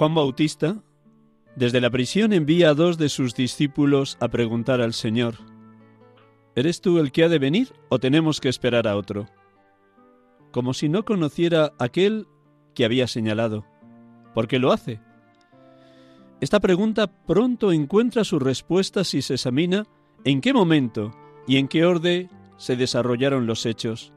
[0.00, 0.82] Juan Bautista,
[1.56, 5.34] desde la prisión envía a dos de sus discípulos a preguntar al Señor,
[6.56, 9.26] ¿Eres tú el que ha de venir o tenemos que esperar a otro?
[10.52, 12.26] Como si no conociera aquel
[12.74, 13.66] que había señalado.
[14.32, 15.02] ¿Por qué lo hace?
[16.40, 19.84] Esta pregunta pronto encuentra su respuesta si se examina
[20.24, 21.10] en qué momento
[21.46, 24.14] y en qué orden se desarrollaron los hechos.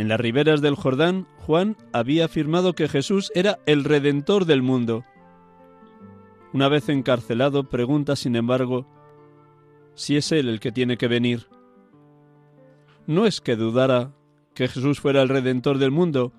[0.00, 5.04] En las riberas del Jordán, Juan había afirmado que Jesús era el redentor del mundo.
[6.54, 8.86] Una vez encarcelado, pregunta, sin embargo,
[9.94, 11.48] si es Él el que tiene que venir.
[13.06, 14.14] No es que dudara
[14.54, 16.32] que Jesús fuera el redentor del mundo,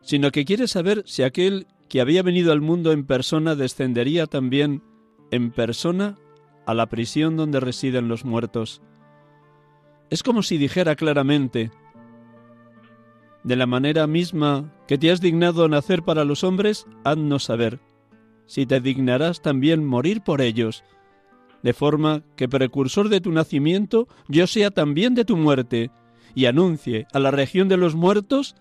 [0.00, 4.82] sino que quiere saber si aquel que había venido al mundo en persona descendería también
[5.30, 6.16] en persona
[6.64, 8.80] a la prisión donde residen los muertos.
[10.08, 11.70] Es como si dijera claramente,
[13.48, 17.80] de la manera misma que te has dignado nacer para los hombres, haznos saber
[18.44, 20.84] si te dignarás también morir por ellos,
[21.62, 25.90] de forma que precursor de tu nacimiento yo sea también de tu muerte,
[26.34, 28.54] y anuncie a la región de los muertos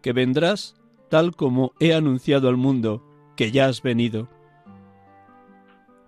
[0.00, 0.74] que vendrás
[1.08, 3.04] tal como he anunciado al mundo,
[3.36, 4.28] que ya has venido.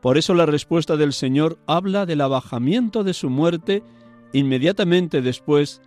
[0.02, 3.84] Por eso la respuesta del Señor habla del abajamiento de su muerte
[4.32, 5.82] inmediatamente después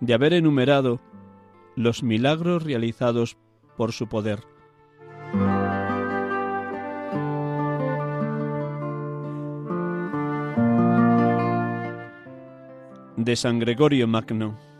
[0.00, 1.00] de haber enumerado
[1.76, 3.36] los milagros realizados
[3.76, 4.40] por su poder.
[13.16, 14.71] De San Gregorio Magno.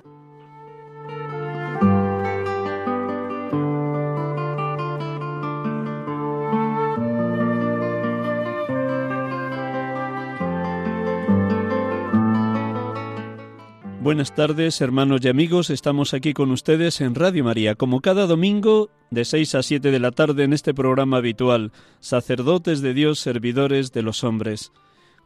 [14.13, 15.71] Buenas tardes, hermanos y amigos.
[15.71, 19.99] Estamos aquí con ustedes en Radio María, como cada domingo, de 6 a 7 de
[19.99, 24.71] la tarde en este programa habitual, Sacerdotes de Dios, Servidores de los Hombres.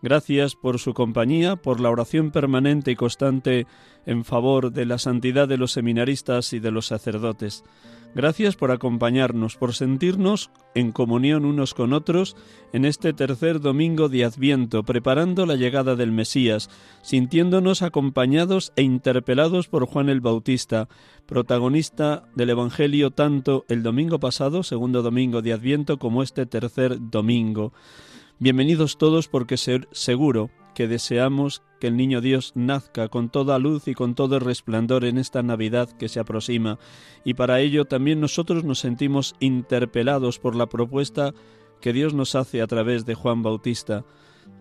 [0.03, 3.67] Gracias por su compañía, por la oración permanente y constante
[4.07, 7.65] en favor de la santidad de los seminaristas y de los sacerdotes.
[8.17, 12.35] Gracias por acompañarnos, por sentirnos en comunión unos con otros
[12.73, 16.71] en este tercer domingo de Adviento, preparando la llegada del Mesías,
[17.03, 20.89] sintiéndonos acompañados e interpelados por Juan el Bautista,
[21.27, 27.75] protagonista del Evangelio tanto el domingo pasado, segundo domingo de Adviento, como este tercer domingo.
[28.39, 33.95] Bienvenidos todos porque seguro que deseamos que el niño Dios nazca con toda luz y
[33.95, 36.79] con todo resplandor en esta Navidad que se aproxima,
[37.25, 41.33] y para ello también nosotros nos sentimos interpelados por la propuesta
[41.81, 44.05] que Dios nos hace a través de Juan Bautista,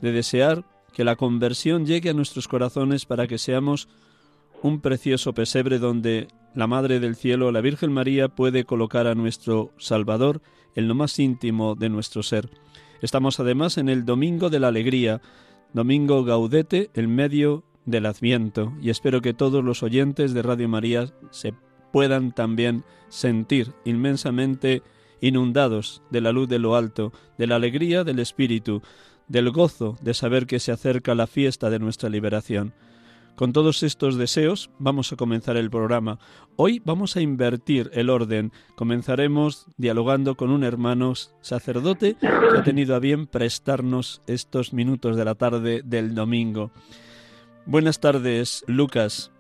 [0.02, 3.90] de desear que la conversión llegue a nuestros corazones para que seamos
[4.62, 9.74] un precioso pesebre donde la Madre del Cielo, la Virgen María, puede colocar a nuestro
[9.78, 10.42] Salvador
[10.76, 12.50] en lo más íntimo de nuestro ser.
[13.02, 15.22] Estamos además en el Domingo de la Alegría,
[15.76, 21.14] Domingo Gaudete, en medio del Adviento, y espero que todos los oyentes de Radio María
[21.32, 21.54] se
[21.92, 24.84] puedan también sentir inmensamente
[25.20, 28.84] inundados de la luz de lo alto, de la alegría del Espíritu,
[29.28, 32.74] del gozo de saber que se acerca la fiesta de nuestra liberación.
[33.36, 36.20] Con todos estos deseos vamos a comenzar el programa.
[36.56, 38.54] Hoy vamos a invertir el orden.
[38.76, 45.26] Comenzaremos dialogando con un hermano sacerdote que ha tenido a bien prestarnos estos minutos de
[45.26, 46.72] la tarde del domingo.
[47.66, 49.34] Buenas tardes, Lucas.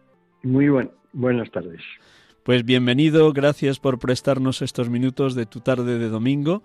[0.44, 1.82] Muy buen, buenas tardes.
[2.44, 6.64] Pues bienvenido, gracias por prestarnos estos minutos de tu tarde de domingo.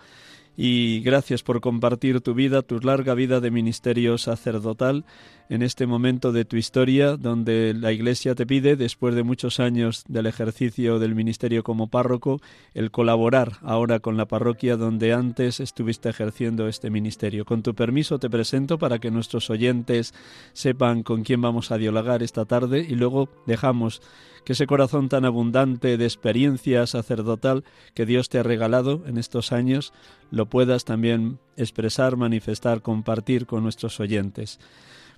[0.56, 5.06] y gracias por compartir tu vida, tu larga vida de ministerio sacerdotal
[5.50, 10.04] en este momento de tu historia donde la Iglesia te pide, después de muchos años
[10.06, 12.40] del ejercicio del ministerio como párroco,
[12.72, 17.44] el colaborar ahora con la parroquia donde antes estuviste ejerciendo este ministerio.
[17.44, 20.14] Con tu permiso te presento para que nuestros oyentes
[20.52, 24.02] sepan con quién vamos a dialogar esta tarde y luego dejamos
[24.44, 27.64] que ese corazón tan abundante de experiencia sacerdotal
[27.94, 29.92] que Dios te ha regalado en estos años
[30.30, 34.60] lo puedas también expresar, manifestar, compartir con nuestros oyentes.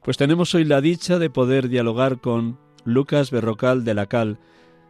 [0.03, 4.41] Pues tenemos hoy la dicha de poder dialogar con Lucas Berrocal de la Cal,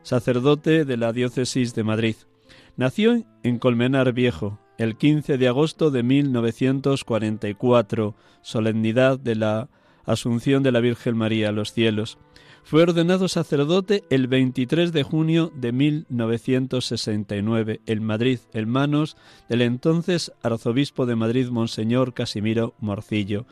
[0.03, 2.17] sacerdote de la diócesis de Madrid.
[2.79, 9.69] Nació en Colmenar Viejo el 15 de agosto de 1944, solemnidad de la
[10.07, 12.17] Asunción de la Virgen María a los cielos.
[12.65, 19.19] Fue ordenado sacerdote el 23 de junio de 1969 en Madrid, en manos
[19.51, 23.45] del entonces arzobispo de Madrid, Monseñor Casimiro Morcillo.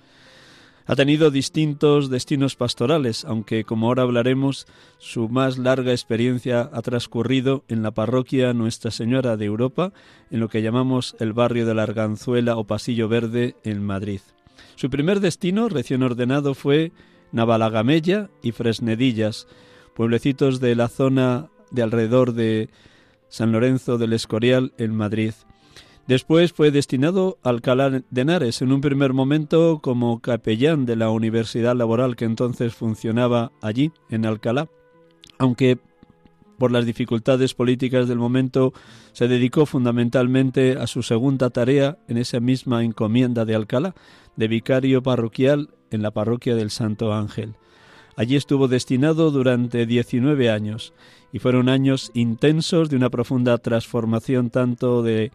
[0.90, 4.66] Ha tenido distintos destinos pastorales, aunque como ahora hablaremos,
[4.98, 9.92] su más larga experiencia ha transcurrido en la parroquia Nuestra Señora de Europa,
[10.32, 14.20] en lo que llamamos el barrio de la Arganzuela o Pasillo Verde en Madrid.
[14.75, 16.90] Su primer destino, recién ordenado, fue
[17.31, 19.46] Navalagamella y Fresnedillas,
[19.94, 22.69] pueblecitos de la zona de alrededor de
[23.28, 25.34] San Lorenzo del Escorial en Madrid.
[26.10, 31.08] Después fue destinado a Alcalá de Henares, en un primer momento como capellán de la
[31.10, 34.68] Universidad Laboral que entonces funcionaba allí, en Alcalá,
[35.38, 35.78] aunque
[36.58, 38.72] por las dificultades políticas del momento
[39.12, 43.94] se dedicó fundamentalmente a su segunda tarea en esa misma encomienda de Alcalá,
[44.34, 47.54] de vicario parroquial en la parroquia del Santo Ángel.
[48.16, 50.92] Allí estuvo destinado durante 19 años
[51.32, 55.30] y fueron años intensos de una profunda transformación tanto de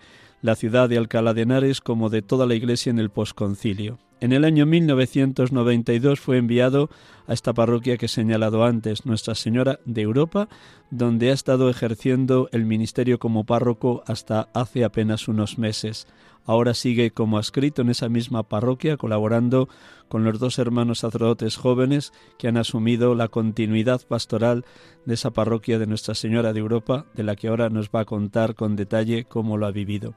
[0.45, 3.97] la ciudad de Alcalá de Henares como de toda la iglesia en el posconcilio.
[4.21, 6.89] En el año 1992 fue enviado
[7.27, 10.47] a esta parroquia que he señalado antes, Nuestra Señora de Europa,
[10.91, 16.07] donde ha estado ejerciendo el ministerio como párroco hasta hace apenas unos meses.
[16.45, 19.67] Ahora sigue como adscrito en esa misma parroquia, colaborando
[20.07, 24.63] con los dos hermanos sacerdotes jóvenes que han asumido la continuidad pastoral
[25.05, 28.05] de esa parroquia de Nuestra Señora de Europa, de la que ahora nos va a
[28.05, 30.13] contar con detalle cómo lo ha vivido.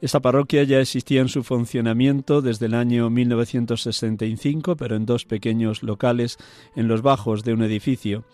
[0.00, 5.82] Esta parroquia ya existía en su funcionamiento desde el año 1965, pero en dos pequeños
[5.82, 6.36] locales
[6.76, 8.24] en los bajos de un edificio.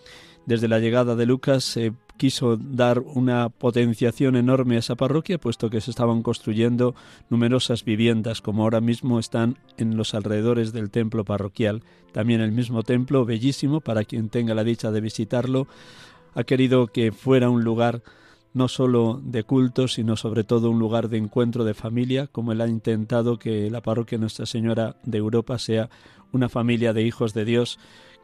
[0.50, 5.70] Desde la llegada de Lucas se quiso dar una potenciación enorme a esa parroquia, puesto
[5.70, 6.96] que se estaban construyendo
[7.28, 11.84] numerosas viviendas, como ahora mismo están en los alrededores del templo parroquial.
[12.10, 15.68] También el mismo templo, bellísimo, para quien tenga la dicha de visitarlo,
[16.34, 18.02] ha querido que fuera un lugar
[18.52, 22.60] no solo de culto, sino sobre todo un lugar de encuentro de familia, como él
[22.60, 25.90] ha intentado que la parroquia Nuestra Señora de Europa sea
[26.32, 27.78] una familia de hijos de Dios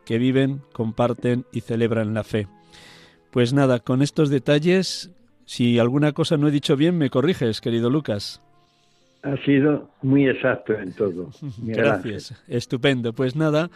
[0.07, 2.49] que viven, comparten y celebran la fe.
[3.31, 5.11] Pues nada, con estos detalles,
[5.45, 8.41] si alguna cosa no he dicho bien, me corriges, querido Lucas.
[9.23, 11.31] Ha sido muy exacto en todo.
[11.59, 12.35] Gracias.
[12.49, 13.13] Estupendo.
[13.13, 13.71] Pues nada,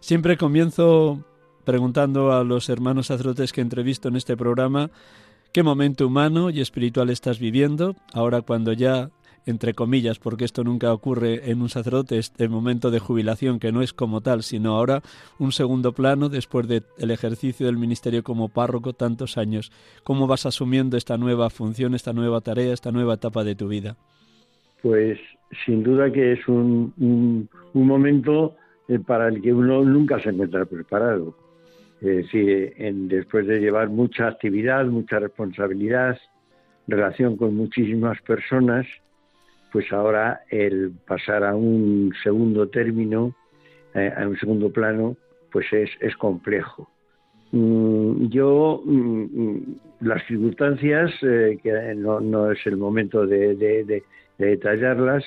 [0.00, 1.24] siempre comienzo
[1.64, 4.90] preguntando a los hermanos sacerdotes que entrevisto en este programa
[5.52, 9.10] qué momento humano y espiritual estás viviendo, ahora cuando ya
[9.46, 13.80] entre comillas, porque esto nunca ocurre en un sacerdote, este momento de jubilación que no
[13.80, 15.02] es como tal, sino ahora
[15.38, 19.70] un segundo plano después del ejercicio del ministerio como párroco tantos años.
[20.02, 23.96] ¿Cómo vas asumiendo esta nueva función, esta nueva tarea, esta nueva etapa de tu vida?
[24.82, 25.18] Pues
[25.64, 28.56] sin duda que es un, un, momento
[28.88, 31.36] eh, para el que uno nunca se encuentra preparado.
[32.00, 36.18] Es en, después de llevar mucha actividad, mucha responsabilidad,
[36.86, 38.86] relación con muchísimas personas,
[39.76, 43.34] pues ahora el pasar a un segundo término,
[43.92, 45.18] eh, a un segundo plano,
[45.52, 46.88] pues es, es complejo.
[47.52, 54.02] Mm, yo, mm, mm, las circunstancias, eh, que no, no, es el momento de, de,
[54.38, 55.24] detallarlas,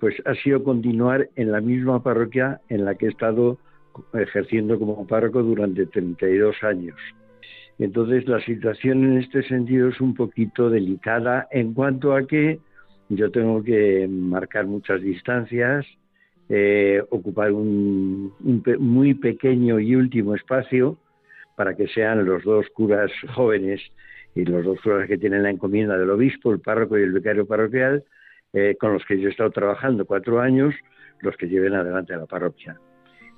[0.00, 3.58] pues ha sido continuar en la misma parroquia en la que he estado
[4.12, 6.96] ejerciendo como párroco durante 32 años.
[7.78, 12.58] Entonces la situación en este sentido es un poquito delicada en cuanto a que
[13.08, 15.86] yo tengo que marcar muchas distancias,
[16.48, 18.32] eh, ocupar un,
[18.78, 20.98] muy pequeño y último espacio
[21.56, 23.80] para que sean los dos curas jóvenes
[24.34, 27.46] y los dos curas que tienen la encomienda del obispo, el párroco y el vicario
[27.46, 28.04] parroquial,
[28.52, 30.74] eh, con los que yo he estado trabajando cuatro años,
[31.20, 32.78] los que lleven adelante a la parroquia.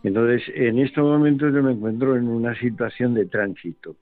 [0.03, 3.97] Entonces, en estos momentos yo me encuentro en una situación de tránsito,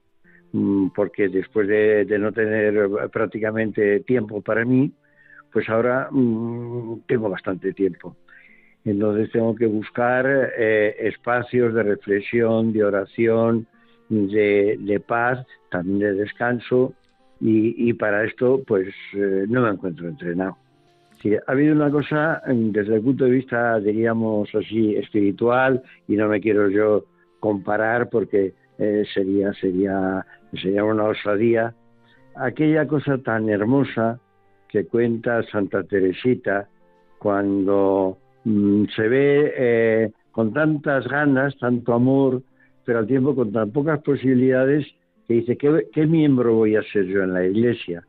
[0.52, 4.92] mm, porque después de no tener prácticamente tiempo para mí,
[5.54, 8.16] pues ahora mm, tengo bastante tiempo.
[8.84, 10.26] Entonces tengo que buscar
[10.58, 13.66] eh, espacios de reflexión, de oración,
[14.08, 16.92] de, paz, también de descanso,
[17.40, 20.56] y, para esto pues eh, no me encuentro entrenado.
[21.22, 26.28] Sí, ha habido una cosa desde el punto de vista, diríamos así, espiritual, y no
[26.28, 27.04] me quiero yo
[27.38, 31.74] comparar porque eh, sería, sería, sería una osadía,
[32.34, 34.18] aquella cosa tan hermosa
[34.74, 36.66] que cuenta Santa Teresita
[37.20, 42.42] cuando mm, se ve eh, con tantas ganas, tanto amor,
[42.84, 44.84] pero al tiempo con tan pocas posibilidades,
[45.28, 48.02] que dice, ¿qué, miembro voy a ser yo en la iglesia?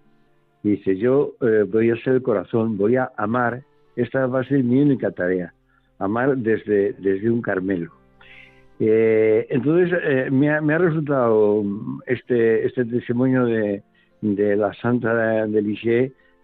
[0.64, 3.62] dice, yo eh, voy a ser el corazón, voy a amar,
[3.96, 5.54] esta va a ser mi única tarea,
[6.00, 7.92] amar desde, desde un Carmelo.
[8.80, 11.64] Eh, entonces eh, me, ha, resultado
[12.08, 13.84] este, este testimonio de,
[14.22, 15.62] de la Santa de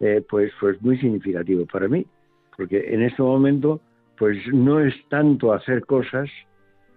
[0.01, 2.05] Lisieux pues, pues muy significativo para mí,
[2.58, 3.81] porque en este momento
[4.17, 6.29] pues no es tanto hacer cosas,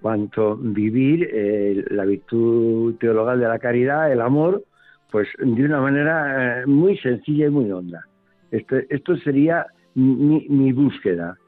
[0.02, 4.62] cuanto vivir eh, la virtud teologal de la caridad, el amor,
[5.10, 8.04] pues de una manera eh, muy sencilla y muy honda.
[8.50, 11.38] Esto, esto sería mi, búsqueda.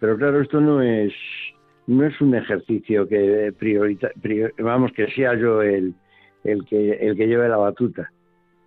[0.00, 1.12] Pero claro, esto no es
[1.86, 4.10] no es un ejercicio que priorita,
[4.58, 5.94] vamos que sea yo el,
[6.44, 8.10] el que el que lleve la batuta.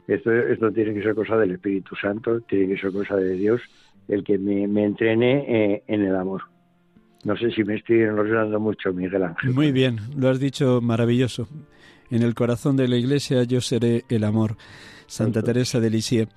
[0.08, 3.62] Esto, esto tiene que ser cosa del Espíritu Santo, tiene que ser cosa de Dios,
[4.08, 6.44] el que me, me entrene eh, en el amor.
[7.24, 9.52] No sé si me estoy enrollando mucho, Miguel Ángel.
[9.52, 11.48] Muy bien, lo has dicho maravilloso.
[12.12, 14.58] En el corazón de la Iglesia yo seré el amor.
[15.08, 16.30] Santa Teresa de Lisieux.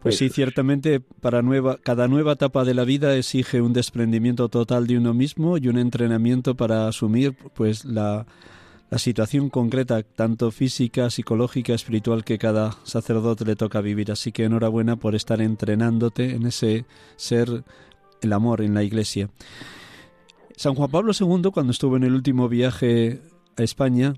[0.00, 4.86] Pues sí, ciertamente para nueva, cada nueva etapa de la vida exige un desprendimiento total
[4.86, 8.26] de uno mismo y un entrenamiento para asumir pues la,
[8.90, 14.12] la situación concreta, tanto física, psicológica, espiritual que cada sacerdote le toca vivir.
[14.12, 16.84] Así que enhorabuena por estar entrenándote en ese
[17.16, 17.64] ser
[18.20, 19.30] el amor en la iglesia.
[20.56, 23.20] San Juan Pablo II, cuando estuvo en el último viaje
[23.56, 24.14] a España,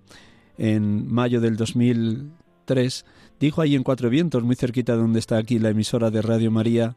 [0.58, 3.06] en mayo del 2003,
[3.40, 6.50] dijo ahí en Cuatro Vientos, muy cerquita de donde está aquí la emisora de Radio
[6.50, 6.94] María,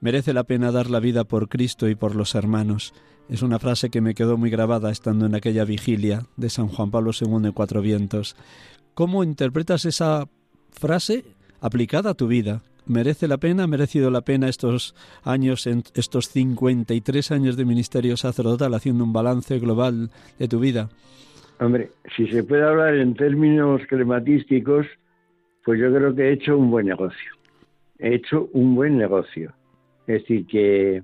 [0.00, 2.92] merece la pena dar la vida por Cristo y por los hermanos.
[3.28, 6.90] Es una frase que me quedó muy grabada estando en aquella vigilia de San Juan
[6.90, 8.36] Pablo II en Cuatro Vientos.
[8.94, 10.28] ¿Cómo interpretas esa
[10.70, 11.24] frase
[11.60, 12.62] aplicada a tu vida?
[12.86, 18.74] merece la pena, ha merecido la pena estos años, estos 53 años de ministerio sacerdotal,
[18.74, 20.90] haciendo un balance global de tu vida?
[21.60, 24.86] Hombre, si se puede hablar en términos crematísticos,
[25.64, 27.32] pues yo creo que he hecho un buen negocio.
[27.98, 29.52] He hecho un buen negocio.
[30.06, 31.02] Es decir, que,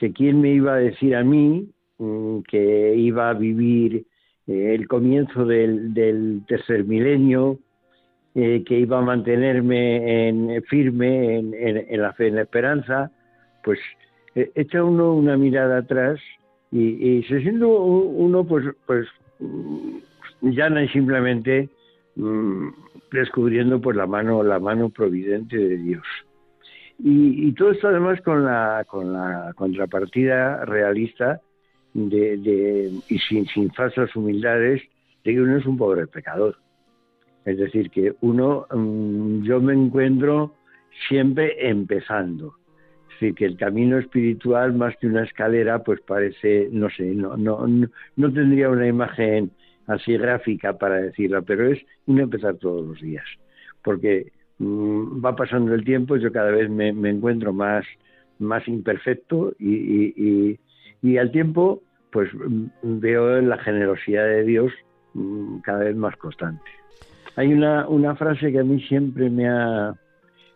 [0.00, 4.06] que quién me iba a decir a mí mm, que iba a vivir
[4.46, 7.58] eh, el comienzo del, tercer milenio,
[8.34, 13.10] eh, que iba a mantenerme en, firme en, la fe, en la esperanza,
[13.62, 13.78] pues
[14.34, 16.18] eh, echa uno una mirada atrás
[16.72, 19.06] y, se siente uno pues pues
[20.40, 21.68] ya no simplemente
[22.16, 22.68] mm,
[23.12, 26.06] descubriendo pues la mano la mano providente de Dios
[27.02, 31.40] y, todo esto además con la con la contrapartida realista
[31.94, 34.82] de, de y sin, sin falsas humildades
[35.24, 36.56] de que uno es un pobre pecador
[37.44, 40.54] es decir, que uno, mm, yo me encuentro
[41.08, 42.54] siempre empezando.
[43.08, 47.36] Es decir, que el camino espiritual, más que una escalera, pues parece, no sé, no,
[47.36, 49.50] no, no, tendría una imagen
[49.86, 53.24] así gráfica para decirlo, pero es un empezar todos los días.
[53.82, 57.84] Porque va pasando el tiempo, yo cada vez me, encuentro más,
[58.38, 60.58] más imperfecto y,
[61.02, 64.72] y, al tiempo, pues mm, veo la generosidad de Dios
[65.62, 66.70] cada vez más constante.
[67.36, 69.94] Hay una, una frase que a mí siempre me ha,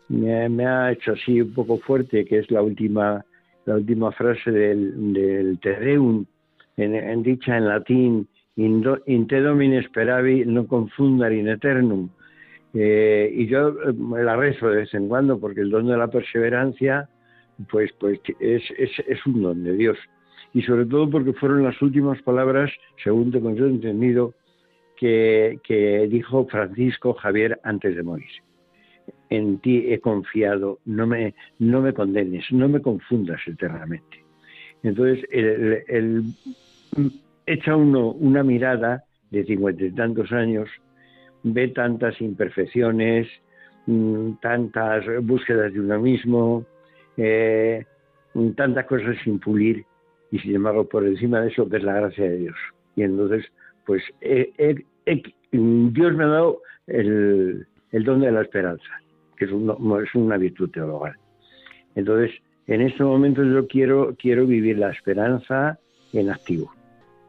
[0.09, 3.25] me, ha hecho así un poco fuerte, que es la última,
[3.65, 6.27] la última frase del, del Te Deum,
[6.77, 12.09] en, dicha en latín, in, te domine speravi, no confundar in eternum.
[12.75, 16.09] Eh, y yo eh, la rezo de vez en cuando porque el don de la
[16.09, 17.09] perseverancia
[17.71, 19.99] pues, pues es, es, es un don de Dios.
[20.53, 22.71] Y sobre todo porque fueron las últimas palabras,
[23.03, 24.35] según tengo yo entendido,
[24.97, 28.31] que, dijo Francisco Javier antes de morir.
[29.29, 34.25] En ti he confiado, no me, no me condenes, no me confundas eternamente.
[34.83, 36.25] Entonces, el,
[37.47, 40.69] echa uno una mirada de cincuenta y tantos años,
[41.45, 43.29] ve tantas imperfecciones,
[43.87, 46.65] mm, tantas búsquedas de uno mismo,
[47.17, 47.85] eh,
[48.57, 49.85] tantas cosas sin pulir,
[50.31, 52.57] y sin embargo, por encima de eso, ves la gracia de Dios.
[52.97, 53.45] Y entonces,
[53.87, 54.03] pues
[55.53, 59.01] Dios me ha dado el, don de la esperanza,
[59.37, 61.15] que es, es una virtud teologal.
[61.95, 62.33] Entonces,
[62.67, 65.79] en estos momentos yo quiero, quiero vivir la esperanza
[66.13, 66.74] en activo.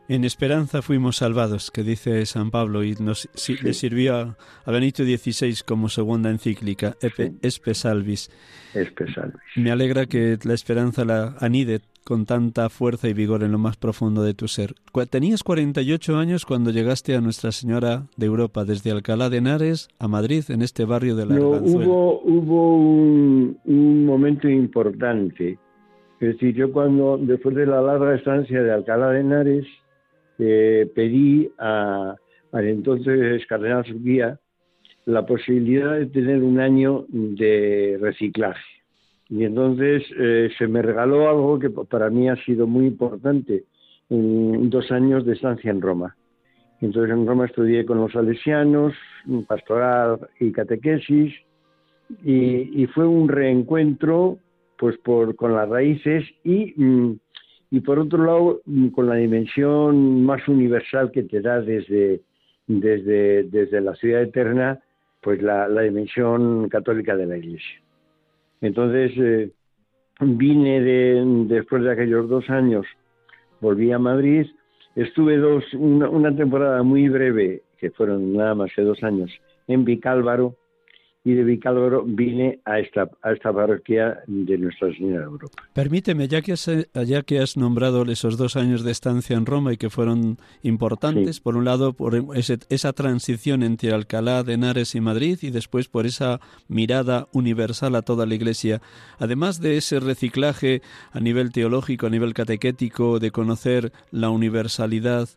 [0.07, 3.27] En esperanza fuimos salvados, que dice San Pablo, y nos
[3.63, 6.95] le sirvió a, Benito XVI como segunda encíclica,
[7.41, 8.29] Espe Salvis.
[8.75, 9.41] Espe Salvis.
[9.55, 13.77] Me alegra que la esperanza la anide con tanta fuerza y vigor en lo más
[13.77, 14.75] profundo de tu ser.
[15.09, 20.07] Tenías 48 años cuando llegaste a Nuestra Señora de Europa, desde Alcalá de Henares a
[20.07, 25.57] Madrid, en este barrio de la no, Hubo, hubo un, un momento importante.
[26.19, 29.65] Es decir, yo cuando, después de la larga estancia de Alcalá de Henares,
[30.39, 32.15] eh, pedí a,
[32.51, 34.39] al entonces cardenal Subía
[35.05, 38.63] la posibilidad de tener un año de reciclaje.
[39.29, 43.63] Y entonces eh, se me regaló algo que para mí ha sido muy importante,
[44.09, 46.15] en dos años de estancia en Roma.
[46.81, 48.93] Entonces en Roma estudié con los salesianos,
[49.47, 51.33] pastoral y catequesis,
[52.23, 54.37] y, fue un reencuentro
[54.77, 57.19] pues por, con las raíces y mm,
[57.75, 58.61] y por otro lado
[58.93, 62.21] con la dimensión más universal que te da desde,
[62.67, 64.79] desde, desde la ciudad eterna,
[65.21, 67.81] pues la, dimensión católica de la Iglesia.
[68.61, 69.51] Entonces eh,
[70.21, 72.85] vine de, después de aquellos dos años,
[73.59, 74.47] volví a Madrid,
[74.95, 79.29] estuve dos, una, una temporada muy breve, que fueron nada más que dos años,
[79.67, 80.55] en Vicálvaro,
[81.25, 85.63] y de Vicálvaro vine a esta, a esta parroquia de Nuestra Señora de Europa.
[85.73, 89.73] Permíteme, ya que, has, ya que has nombrado esos dos años de estancia en Roma
[89.73, 95.01] y que fueron importantes, por un lado, por esa transición entre Alcalá de Henares y
[95.01, 98.81] Madrid y después por esa mirada universal a toda la Iglesia,
[99.17, 105.27] además de ese reciclaje a nivel teológico, a nivel catequético, de conocer la universalidad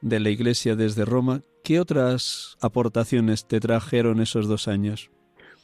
[0.00, 5.12] de la Iglesia desde Roma, ¿qué otras aportaciones te trajeron esos dos años?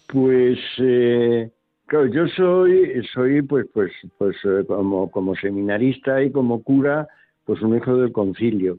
[0.09, 1.51] Pues eh,
[1.87, 7.09] claro, yo soy, soy pues, pues, pues eh, como, seminarista y como cura,
[7.45, 8.79] pues un hijo del concilio.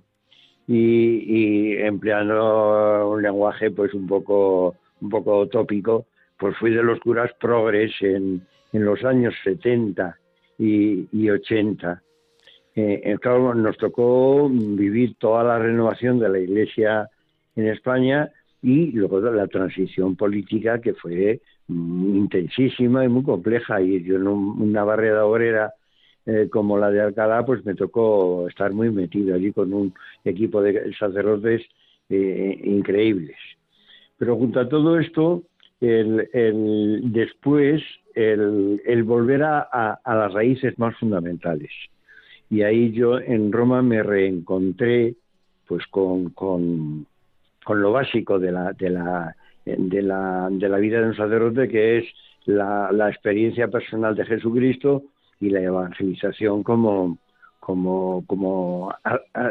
[0.67, 6.07] Y, empleando un lenguaje pues un poco, un poco tópico,
[6.39, 10.17] pues fui de los curas progres en, los años 70
[10.57, 12.01] y, y 80.
[12.75, 17.09] Eh, claro, nos tocó vivir toda la renovación de la Iglesia
[17.55, 18.31] en España
[18.65, 23.79] y luego la transición política que fue intensísima y muy compleja.
[23.79, 25.75] Y yo en una barriada obrera
[26.25, 30.63] eh, como la de Alcalá pues me tocó estar muy metido allí con un equipo
[30.63, 31.61] de sacerdotes
[32.09, 33.37] eh, increíbles.
[34.17, 35.43] Pero junto a todo esto
[35.79, 36.27] el,
[37.13, 37.83] después
[38.15, 41.71] el, volver a, las raíces más fundamentales.
[42.49, 45.13] Y ahí yo en Roma me reencontré
[45.67, 46.33] pues con
[47.65, 51.67] con lo básico de la, de la, de la, de la vida de un sacerdote,
[51.67, 52.05] que es
[52.45, 55.03] la, la experiencia personal de Jesucristo
[55.39, 57.17] y la evangelización como,
[57.59, 58.93] como, como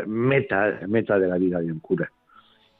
[0.07, 2.09] meta, meta de la vida de un cura.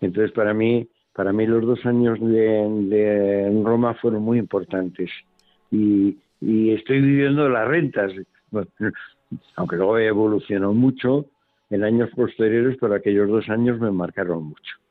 [0.01, 5.11] Entonces, para mí, para mí los dos años de, de Roma fueron muy importantes
[5.73, 8.13] y, y estoy viviendo las rentas,
[9.57, 11.27] aunque luego evolucionó mucho
[11.71, 14.84] en años posteriores, pero aquellos dos años me marcaron mucho.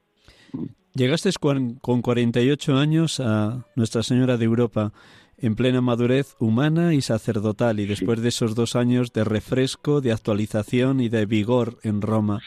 [0.93, 4.93] Llegaste con 48 años a Nuestra Señora de Europa
[5.37, 10.11] en plena madurez humana y sacerdotal y después de esos dos años de refresco, de
[10.11, 12.39] actualización y de vigor en Roma.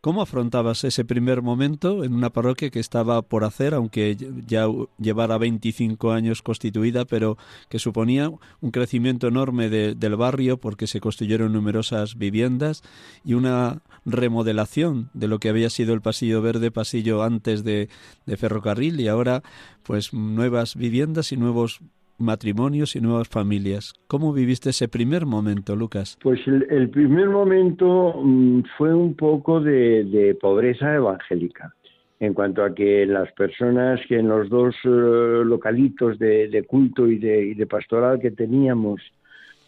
[0.00, 4.66] ¿Cómo afrontabas ese primer momento en una parroquia que estaba por hacer, aunque ya
[4.98, 7.36] llevara 25 años constituida, pero
[7.68, 8.30] que suponía
[8.60, 12.82] un crecimiento enorme del barrio porque se construyeron numerosas viviendas
[13.24, 17.88] y una remodelación de lo que había sido el pasillo verde, pasillo antes de,
[18.26, 19.42] de ferrocarril y ahora
[19.82, 21.80] pues nuevas viviendas y nuevos
[22.18, 23.94] matrimonios y nuevas familias.
[24.06, 26.18] ¿Cómo viviste ese primer momento, Lucas?
[26.22, 31.74] Pues el, primer momento mm, fue un poco de, pobreza evangélica,
[32.20, 37.18] en cuanto a que las personas que en los dos eh, localitos de, culto y
[37.18, 39.00] de, pastoral que teníamos,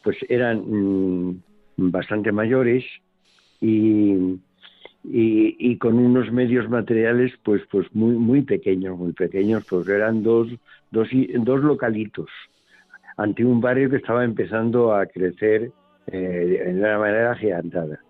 [0.02, 1.42] pues eran mm,
[1.76, 2.84] bastante mayores
[3.60, 4.38] y,
[5.04, 10.48] y, con unos medios materiales pues pues muy muy pequeños muy pequeños pues eran dos
[10.90, 12.28] dos dos localitos
[13.16, 15.70] ante un barrio que estaba empezando a crecer
[16.06, 18.00] eh, de una manera gigantada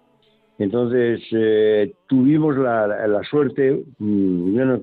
[0.58, 4.80] entonces eh, tuvimos la, la, suerte mm, yo,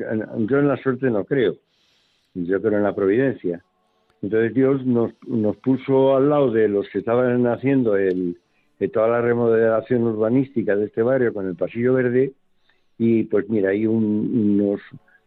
[0.47, 1.55] yo en la suerte no creo
[2.45, 3.63] yo creo en la providencia.
[4.21, 8.37] Entonces Dios nos, nos puso al lado de los que estaban haciendo el,
[8.79, 12.33] de toda la remodelación urbanística de este barrio con el Pasillo Verde
[12.97, 14.57] y pues mira, ahí un,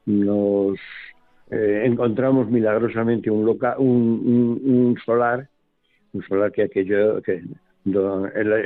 [0.06, 0.78] nos,
[1.50, 5.48] eh, encontramos milagrosamente un, loca, un, solar
[6.12, 7.42] un solar que aquello que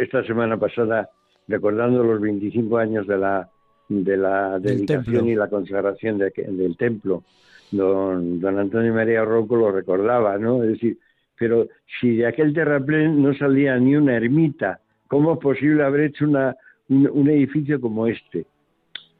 [0.00, 1.08] esta semana pasada
[1.46, 3.48] recordando los 25 años de la
[3.88, 7.22] de la dedicación y la consagración del templo
[7.70, 10.62] don, don Antonio María Rocco lo recordaba, ¿no?
[10.62, 10.98] Es decir,
[11.38, 11.68] pero
[12.00, 16.56] si de aquel terraplén no salía ni una ermita, ¿cómo es posible haber hecho una,
[16.88, 18.46] un, edificio como este?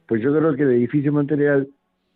[0.07, 1.67] Pues yo creo que el edificio material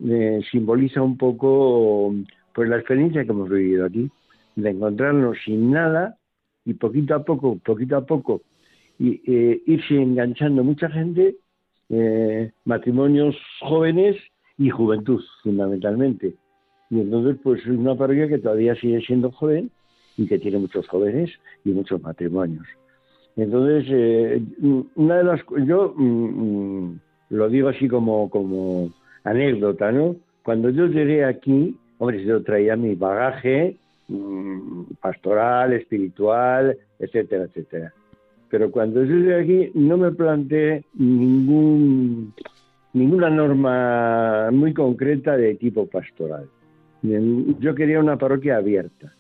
[0.06, 2.14] eh, simboliza un poco
[2.54, 4.10] pues la experiencia que hemos vivido aquí,
[4.56, 6.18] de encontrarnos sin nada
[6.66, 8.42] y poquito a poco, poquito a poco,
[8.98, 11.36] y, eh, irse enganchando mucha gente,
[11.90, 14.18] eh, matrimonios jóvenes
[14.58, 16.36] y juventud, fundamentalmente.
[16.90, 19.72] Y entonces, pues es una parroquia que todavía sigue siendo joven
[20.18, 21.32] y que tiene muchos jóvenes
[21.64, 22.68] y muchos matrimonios.
[23.36, 24.42] Entonces, eh,
[24.96, 28.92] una de las yo mm, mm, lo digo así como, como
[29.24, 30.16] anécdota, ¿no?
[30.44, 33.78] Cuando yo llegué aquí, hombre, yo traía mi bagaje
[34.08, 37.94] mm, pastoral, espiritual, etcétera, etcétera.
[38.50, 42.34] Pero cuando yo llegué aquí no me planteé ningún
[42.94, 46.50] ninguna norma muy concreta de tipo pastoral.
[47.02, 49.14] Yo quería una parroquia abierta.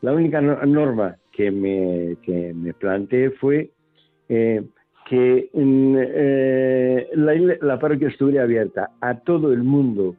[0.00, 3.70] La única norma que me, que me planteé fue
[4.28, 4.62] eh,
[5.08, 7.08] que eh,
[7.60, 10.16] la, parroquia estuviera abierta a todo el mundo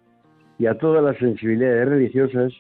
[0.60, 2.54] y a todas las sensibilidades religiosas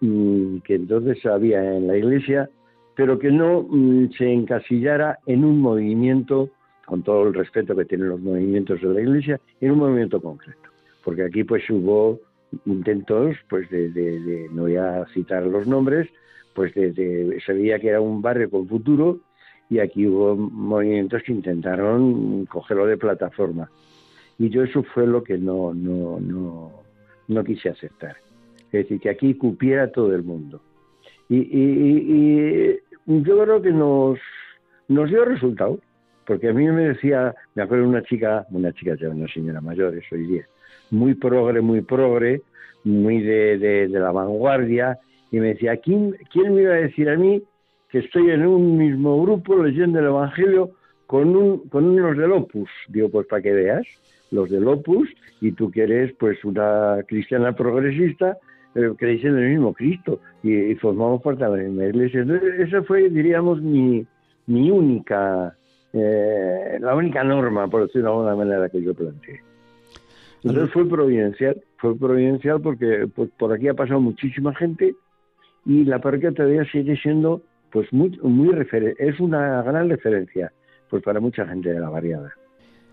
[0.00, 2.48] mm, que entonces había en la iglesia,
[2.96, 6.50] pero que no mm, se encasillara en un movimiento
[6.90, 10.70] con todo el respeto que tienen los movimientos de la Iglesia, en un movimiento concreto.
[11.04, 12.18] Porque aquí pues hubo
[12.66, 16.08] intentos, pues de, no voy a citar los nombres,
[16.52, 19.20] pues de, se veía que era un barrio con futuro
[19.70, 23.70] y aquí hubo movimientos que intentaron cogerlo de plataforma.
[24.38, 26.72] Y yo eso fue lo que no, no, no,
[27.28, 28.16] no quise aceptar.
[28.66, 30.60] Es decir, que aquí cupiera todo el mundo.
[31.28, 34.18] Y, y yo creo que nos,
[34.88, 35.78] nos dio resultado
[36.30, 39.60] porque a mí me decía, me acuerdo de una chica, una chica ya una señora
[39.60, 40.46] mayor, eso hoy día,
[40.92, 42.42] muy progre, muy progre,
[42.84, 44.96] muy de, de, la vanguardia,
[45.32, 47.42] y me decía, ¿quién, ¿quién me iba a decir a mí
[47.90, 50.70] que estoy en un mismo grupo leyendo el Evangelio
[51.06, 52.70] con, un, con unos del Opus?
[52.88, 53.86] Digo, pues para que veas,
[54.30, 55.08] los del Opus,
[55.40, 58.38] y tú que eres pues una cristiana progresista,
[58.74, 62.20] eh, creéis en el mismo Cristo, y, formamos parte de la misma iglesia.
[62.20, 64.06] Entonces, esa fue, diríamos, mi,
[64.46, 65.56] mi única
[65.92, 69.40] eh, la única norma, por decirlo de alguna manera, que yo planteé.
[70.42, 74.94] Entonces fue providencial, fue providencial porque pues, por aquí ha pasado muchísima gente
[75.66, 78.56] y la parroquia todavía sigue siendo pues muy, muy
[78.98, 80.52] es una gran referencia
[80.88, 82.32] pues para mucha gente de la variada.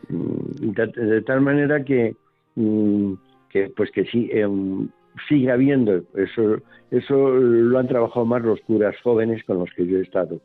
[0.09, 2.15] Mm, de, tal manera que,
[2.55, 3.13] mm,
[3.49, 4.87] que pues que sí, em,
[5.27, 6.57] sigue habiendo, eso,
[6.91, 10.39] eso lo han trabajado más los curas jóvenes con los que yo he estado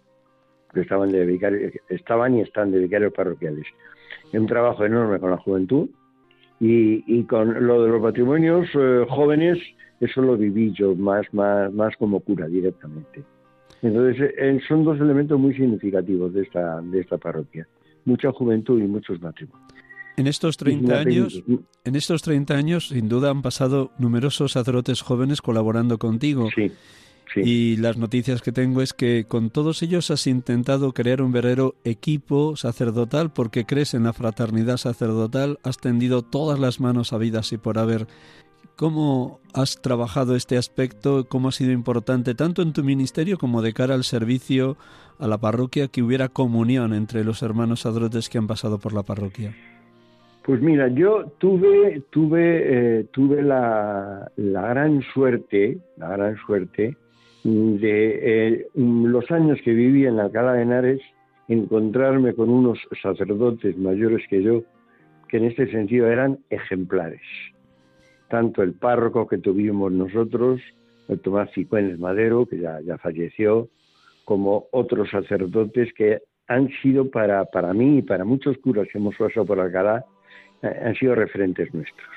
[0.72, 3.66] que estaban, de estaban y están de vicarios parroquiales.
[4.32, 5.88] Es un trabajo enorme con la juventud
[6.60, 9.58] y, con lo de los matrimonios eh, jóvenes,
[10.00, 13.24] eso lo viví yo más, más, más como cura directamente.
[13.82, 17.66] Entonces, eh, son dos elementos muy significativos de esta, de esta parroquia.
[18.04, 19.72] Mucha juventud y muchos matrimonios.
[20.16, 21.42] En estos 30 años,
[21.84, 26.48] en estos 30 años, sin duda han pasado numerosos sacerdotes jóvenes colaborando contigo.
[26.54, 26.70] Sí.
[27.34, 31.76] Y las noticias que tengo es que con todos ellos has intentado crear un verdadero
[31.82, 37.52] equipo sacerdotal porque crees en la fraternidad sacerdotal, has tendido todas las manos a vidas
[37.52, 38.06] y por haber.
[38.82, 41.26] ¿Cómo has trabajado este aspecto?
[41.28, 44.76] ¿Cómo ha sido importante tanto en tu ministerio como de cara al servicio
[45.20, 49.04] a la parroquia que hubiera comunión entre los hermanos sacerdotes que han pasado por la
[49.04, 49.54] parroquia?
[50.44, 56.96] Pues mira, yo tuve tuve eh, tuve la, gran suerte, la gran suerte
[57.44, 61.00] de eh, los años que viví en Alcalá de Henares,
[61.46, 64.64] encontrarme con unos sacerdotes mayores que yo,
[65.28, 67.22] que en este sentido eran ejemplares.
[68.32, 70.58] Tanto el párroco que tuvimos nosotros,
[71.06, 73.68] el Tomás Cicuénez Madero, que ya, ya falleció,
[74.24, 79.14] como otros sacerdotes que han sido para, para mí y para muchos curas que hemos
[79.16, 80.06] pasado por Alcalá,
[80.62, 82.08] eh, han sido referentes nuestros.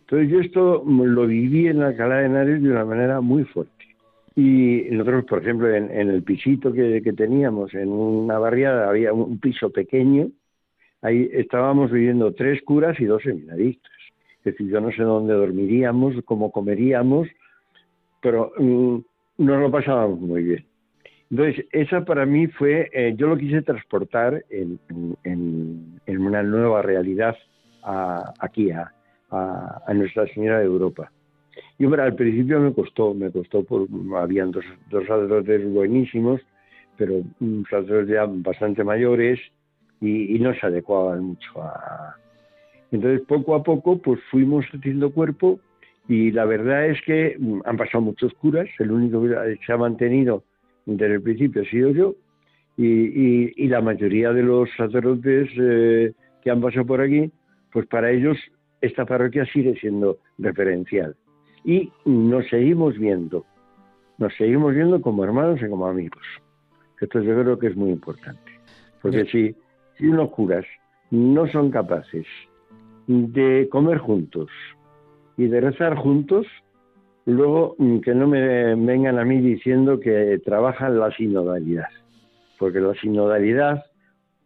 [0.00, 3.72] Entonces yo esto lo viví en Alcalá de Henares de una manera muy fuerte.
[4.36, 9.70] Y nosotros, por ejemplo, en, el pisito que, teníamos, en una barriada, había un piso
[9.70, 10.28] pequeño,
[11.00, 13.93] ahí estábamos viviendo tres curas y dos seminaristas.
[14.44, 17.28] Es decir, yo no sé dónde dormiríamos, cómo comeríamos,
[18.20, 18.98] pero mm,
[19.38, 20.66] nos lo pasábamos muy bien.
[21.30, 24.78] Entonces, esa para mí fue, eh, yo lo quise transportar en,
[26.06, 27.36] una nueva realidad
[28.38, 28.92] aquí, a,
[29.30, 31.10] a Nuestra Señora de Europa.
[31.78, 36.40] Y hombre, al principio me costó, me costó, por, habían dos, dos sacerdotes buenísimos,
[36.96, 37.22] pero
[37.68, 39.40] sacerdotes ya bastante mayores
[40.00, 42.16] y, no se adecuaban mucho a...
[42.94, 45.58] Entonces, poco a poco, pues fuimos haciendo cuerpo
[46.08, 49.76] y la verdad es que mm, han pasado muchos curas, el único que se ha
[49.76, 50.44] mantenido
[50.86, 52.14] desde el principio ha sido yo,
[52.76, 57.32] y, la mayoría de los sacerdotes eh, que han pasado por aquí,
[57.72, 58.38] pues para ellos
[58.80, 61.16] esta parroquia sigue siendo referencial.
[61.64, 63.44] Y nos seguimos viendo,
[64.18, 66.22] nos seguimos viendo como hermanos y como amigos.
[67.00, 68.52] Esto yo creo que es muy importante.
[69.02, 69.52] Porque si,
[69.98, 70.64] si unos curas
[71.10, 72.26] no son capaces
[73.06, 74.50] de comer juntos
[75.36, 76.46] y de rezar juntos,
[77.26, 81.88] luego mm, que no me vengan a mí diciendo que trabajan la sinodalidad.
[82.58, 83.84] Porque la sinodalidad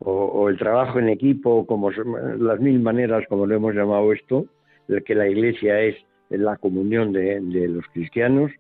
[0.01, 4.47] o, el trabajo en equipo, como las mil maneras como lo hemos llamado esto,
[4.87, 5.97] de que la iglesia es
[6.31, 8.51] la comunión de, los cristianos,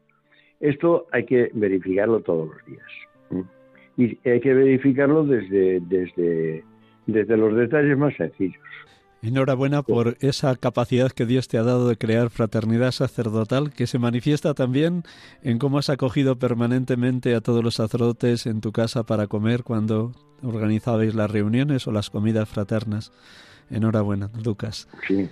[0.60, 3.46] esto hay que verificarlo todos los días.
[3.96, 6.64] Y hay que verificarlo desde, desde,
[7.06, 8.62] desde los detalles más sencillos.
[9.20, 13.98] Enhorabuena por esa capacidad que Dios te ha dado de crear fraternidad sacerdotal, que se
[13.98, 15.02] manifiesta también
[15.42, 20.12] en cómo has acogido permanentemente a todos los sacerdotes en tu casa para comer cuando
[20.42, 23.10] organizabais las reuniones o las comidas fraternas.
[23.70, 24.88] Enhorabuena, Lucas.
[25.08, 25.28] Sí.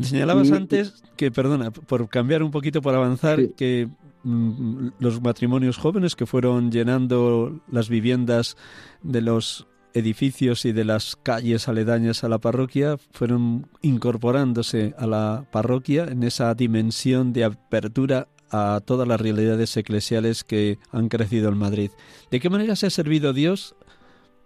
[0.00, 3.88] Señalabas antes que, perdona, por cambiar un poquito, por avanzar, que
[4.24, 8.56] mm, los matrimonios jóvenes que fueron llenando las viviendas
[9.02, 15.46] de los edificios y de las calles aledañas a la parroquia fueron incorporándose a la
[15.50, 21.58] parroquia en esa dimensión de apertura a todas las realidades eclesiales que han crecido en
[21.58, 21.90] Madrid.
[22.30, 23.74] ¿De qué manera se ha servido Dios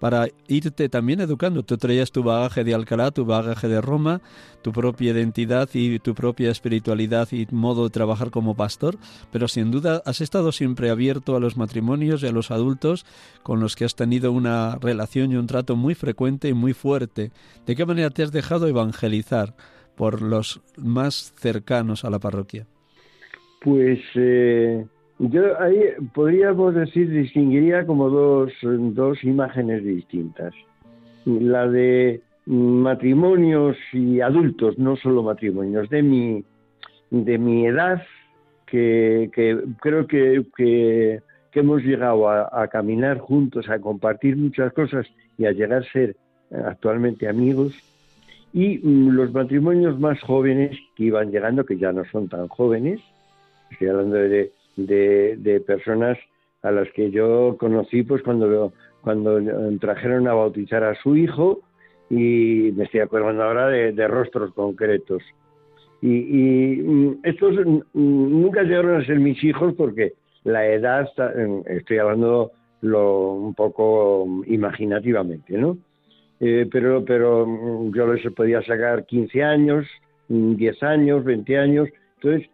[0.02, 1.62] para irte también educando.
[1.62, 4.20] Tú traías tu bagaje de Alcalá, tu bagaje de Roma,
[4.60, 8.96] tu propia identidad y tu propia espiritualidad y modo de trabajar como pastor,
[9.30, 13.06] pero sin duda has estado siempre abierto a los matrimonios y a los adultos
[13.44, 17.30] con los que has tenido una relación y un trato muy frecuente y muy fuerte.
[17.64, 19.54] ¿De qué manera te has dejado evangelizar
[19.94, 22.66] por los más cercanos a la parroquia?
[23.60, 24.84] Pues eh,
[25.18, 25.80] yo ahí
[26.14, 30.54] podríamos decir, distinguiría como dos, dos imágenes distintas.
[31.24, 36.44] La de matrimonios y adultos, no solo matrimonios, de mi,
[37.10, 38.02] de mi edad,
[38.66, 39.30] que,
[39.80, 41.20] creo que, que,
[41.54, 46.16] hemos llegado a, caminar juntos, a compartir muchas cosas y a llegar a ser
[46.66, 47.74] actualmente amigos,
[48.54, 53.00] y los matrimonios más jóvenes que iban llegando, que ya no son tan jóvenes,
[53.70, 56.18] estoy hablando de de, personas
[56.62, 59.40] a las que yo conocí pues cuando, cuando
[59.80, 61.60] trajeron a bautizar a su hijo
[62.10, 65.22] y me estoy acordando ahora de, rostros concretos.
[66.00, 67.54] Y, mm, estos
[67.94, 71.08] nunca llegaron a ser mis hijos porque la edad,
[71.66, 72.50] estoy hablando
[72.82, 75.78] un poco imaginativamente, ¿no?
[76.40, 79.86] Eh, pero, pero mm, yo les podía sacar 15 años,
[80.28, 82.50] 10 años, 20 años, entonces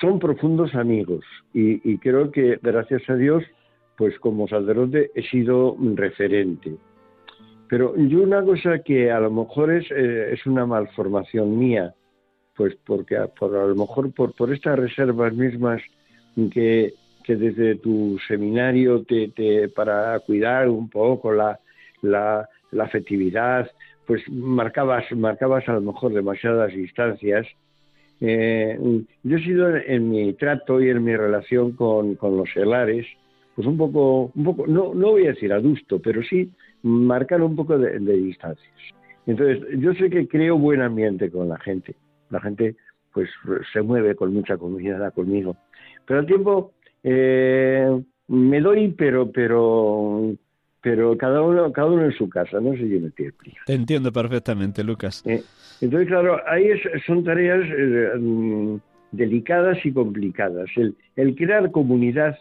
[0.00, 3.44] son profundos amigos y, creo que gracias a Dios,
[3.96, 6.74] pues como sacerdote he sido referente.
[7.68, 11.94] Pero yo una cosa que a lo mejor es, eh, es una malformación mía,
[12.56, 15.80] pues porque por, a lo mejor por, por estas reservas mismas
[16.52, 21.58] que, que desde tu seminario te, te, para cuidar un poco la,
[22.02, 23.70] la, la afectividad,
[24.06, 27.46] pues marcabas, marcabas a lo mejor demasiadas distancias
[28.26, 28.78] eh,
[29.22, 33.06] yo he sido en mi trato y en mi relación con, los selares,
[33.54, 36.50] pues un poco, un poco no, no voy a decir adusto, pero sí
[36.82, 38.72] marcar un poco de, distancias.
[39.26, 41.94] Entonces, yo sé que creo buen ambiente con la gente.
[42.30, 42.76] La gente,
[43.12, 43.28] pues,
[43.72, 45.56] se mueve con mucha confianza conmigo.
[46.06, 50.34] Pero al tiempo, eh, me doy, pero, pero,
[50.84, 53.56] pero cada uno, cada uno en su casa, no sé si me explico.
[53.64, 55.22] Te entiendo perfectamente, Lucas.
[55.24, 55.42] Eh,
[55.80, 56.68] entonces, claro, ahí
[57.06, 58.76] son tareas eh, mm,
[59.12, 60.68] delicadas y complicadas.
[60.76, 62.36] El, crear comunidad,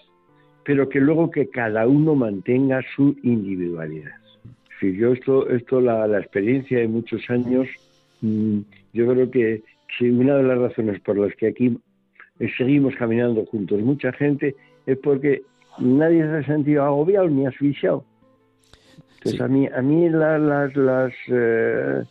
[0.66, 4.12] pero que luego que cada uno mantenga su individualidad.
[4.82, 7.66] Si yo esto, esto la, experiencia de muchos años,
[8.20, 8.60] mm,
[8.92, 9.64] yo creo que
[10.02, 11.78] una de las razones por las que aquí
[12.58, 14.54] seguimos caminando juntos mucha gente
[14.86, 15.44] es porque
[15.80, 18.04] nadie se ha sentido agobiado ni asfixiado.
[19.26, 22.04] Entonces a mí, a mí las, las eh,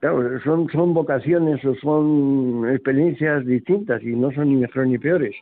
[0.00, 5.34] Claro, son, son vocaciones o son experiencias distintas y no son ni mejores ni peores.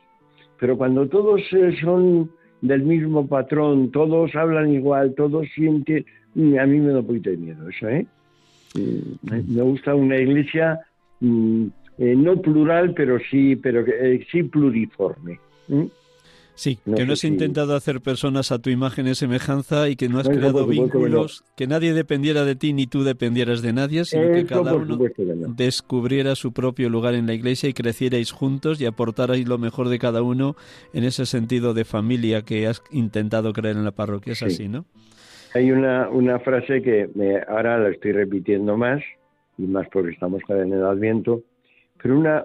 [0.59, 2.31] Pero cuando todos eh, son
[2.61, 7.29] del mismo patrón, todos hablan igual, todos sienten, mm, a mí me da un poquito
[7.29, 8.07] de miedo eso, ¿eh?
[8.73, 10.79] Mm, me gusta una iglesia
[11.19, 11.67] mm,
[11.99, 13.85] eh, no plural, pero sí, pero
[14.31, 15.39] sí pluriforme.
[16.57, 20.17] Sí, que no has intentado hacer personas a tu imagen y semejanza y que no
[20.17, 24.43] has creado vínculos, que, nadie dependiera de ti ni tú dependieras de nadie, sino que
[24.47, 24.97] cada uno
[25.55, 29.99] descubriera su propio lugar en la iglesia y crecierais juntos y aportarais lo mejor de
[29.99, 30.55] cada uno
[30.93, 34.33] en ese sentido de familia que has intentado creer en la parroquia.
[34.33, 34.85] Es así, ¿no?
[35.53, 37.07] Hay una, una frase que
[37.47, 39.03] ahora la estoy repitiendo más,
[39.59, 41.43] y más porque estamos en el Adviento,
[42.01, 42.43] pero una,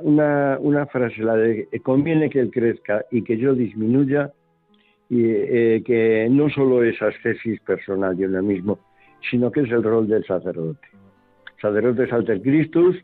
[0.61, 4.33] una, frase, la de conviene que él crezca y que yo disminuya,
[5.09, 8.79] y eh, que no solo es ascesis personal de uno mismo,
[9.31, 10.89] sino que es el rol del sacerdote.
[11.61, 12.97] Sacerdote es alter Christus,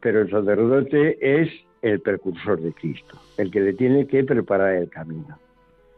[0.00, 1.50] pero el sacerdote es
[1.82, 5.38] el precursor de Cristo, el que le tiene que preparar el camino.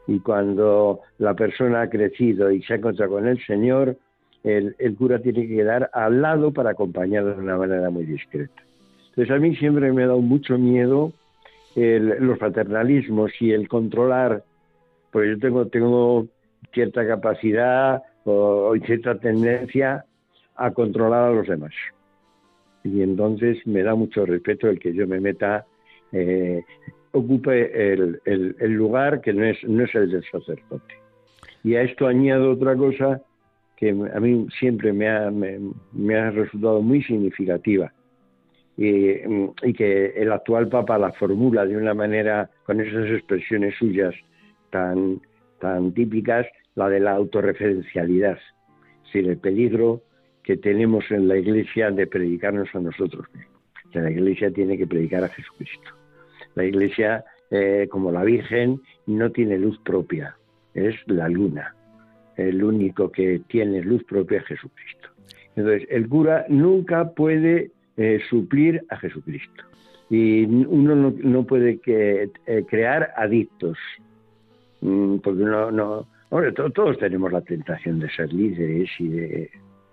[0.08, 3.96] Y cuando la persona ha crecido y se ha encontrado con el Señor,
[4.42, 8.62] el, el cura tiene que quedar al lado para acompañarlo de una manera muy discreta.
[9.12, 11.12] Entonces a mí siempre me ha dado mucho miedo
[11.74, 14.42] los paternalismos y el controlar,
[15.10, 16.26] porque yo tengo, tengo
[16.72, 20.06] cierta capacidad o, cierta tendencia
[20.56, 21.72] a controlar a los demás.
[22.84, 25.66] Y entonces me da mucho respeto el que yo me meta,
[26.12, 26.62] eh,
[27.12, 30.94] ocupe el, el, lugar que no es, no es el del sacerdote.
[31.64, 33.20] Y a esto añado otra cosa
[33.76, 37.92] que a mí siempre me ha, me ha resultado muy significativa
[38.76, 44.14] Mm, y, que el actual Papa la formula de una manera, con esas expresiones suyas
[44.70, 45.20] tan,
[45.60, 50.02] tan típicas, la de la autorreferencialidad, es decir, el peligro
[50.42, 53.60] que tenemos en la Iglesia de predicarnos a nosotros mismos.
[53.92, 55.90] La Iglesia tiene que predicar a Jesucristo.
[56.54, 60.34] La Iglesia, eh, como la Virgen, no tiene luz propia,
[60.72, 61.74] es la luna.
[62.36, 65.10] El único que tiene luz propia es Jesucristo.
[65.54, 69.64] Entonces, el cura nunca puede eh, suplir a Jesucristo.
[70.10, 73.78] Y uno no, puede que, eh, crear adictos,
[74.80, 76.06] mm, porque no, no,
[76.74, 79.50] todos tenemos la tentación de ser líderes y de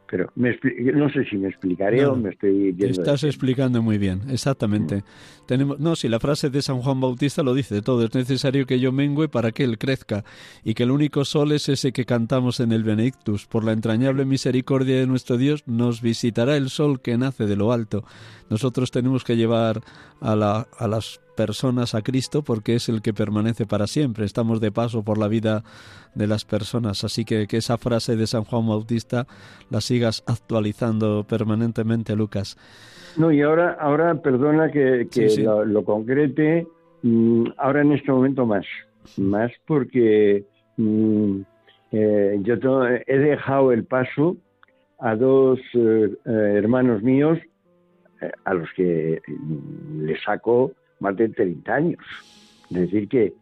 [0.09, 4.97] pero no sé si me explicaré o me estoy estás explicando muy bien, exactamente.
[4.97, 5.03] Mm.
[5.45, 8.79] Tenemos, no, si la frase de San Juan Bautista lo dice todo, es necesario que
[8.79, 10.23] yo mengüe para que él crezca,
[10.63, 13.45] y que el único sol es ese que cantamos en el Benedictus.
[13.45, 17.71] Por la entrañable misericordia de nuestro Dios nos visitará el sol que nace de lo
[17.71, 18.03] alto.
[18.49, 19.81] Nosotros tenemos que llevar
[20.21, 24.25] a, la, a las personas a Cristo porque es el que permanece para siempre.
[24.25, 25.63] Estamos de paso por la vida
[26.13, 29.25] de las personas, así que que esa frase de San Juan Bautista
[29.69, 32.57] la sigas actualizando permanentemente, Lucas.
[33.15, 35.07] No, y ahora, ahora perdona que,
[35.65, 36.67] Lo, concrete,
[37.03, 38.65] mm, ahora en este momento más,
[39.15, 40.43] más porque
[40.75, 41.39] mm,
[41.93, 44.35] eh, yo he dejado el paso
[44.99, 47.39] a dos eh, eh, hermanos míos
[48.43, 51.99] a los que mm, le saco más de 30 años.
[52.69, 53.33] Es decir, que,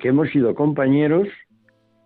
[0.00, 1.28] que hemos sido compañeros,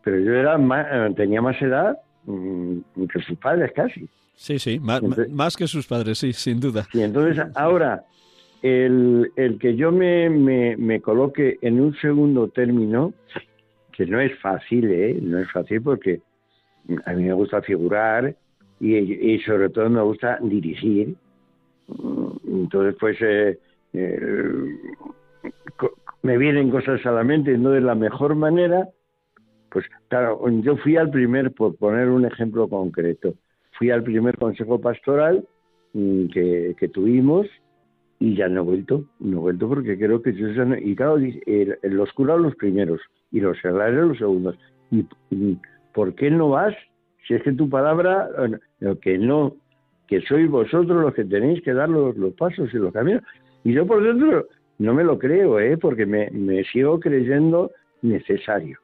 [0.05, 2.79] pero yo era eh, tenía más edad mm,
[3.13, 4.09] que sus padres casi.
[4.35, 6.87] Sí, sí, más, que sus padres, sí, sin duda.
[6.93, 8.05] Y entonces ahora,
[8.63, 13.15] el, el que yo me, me, coloque en un segundo término,
[13.93, 15.19] que no es fácil, ¿eh?
[15.23, 16.21] No es fácil porque
[17.07, 18.37] a mí me gusta figurar
[18.79, 21.15] y, y sobre todo me gusta dirigir.
[21.89, 23.59] Mm, entonces, pues, eh,
[23.97, 24.77] eh,
[26.23, 28.89] me vienen cosas a la mente no de la mejor manera,
[29.71, 33.35] pues claro, yo fui al primer, por poner un ejemplo concreto,
[33.79, 35.47] fui al primer consejo pastoral
[35.93, 37.47] mm, que, que tuvimos
[38.19, 41.19] y ya no he vuelto, no he vuelto porque creo que yo y claro,
[41.83, 44.59] los curas los primeros y los seglares los segundos.
[44.91, 45.07] ¿Y,
[45.93, 46.75] por qué no vas?
[47.27, 48.29] Si es que tu palabra,
[49.01, 49.57] que no,
[50.07, 53.23] que sois vosotros los que tenéis que dar los, los pasos y los caminos.
[53.67, 54.47] Y yo por dentro
[54.79, 55.77] no me lo creo, ¿eh?
[55.77, 58.79] porque me, me sigo creyendo necesario.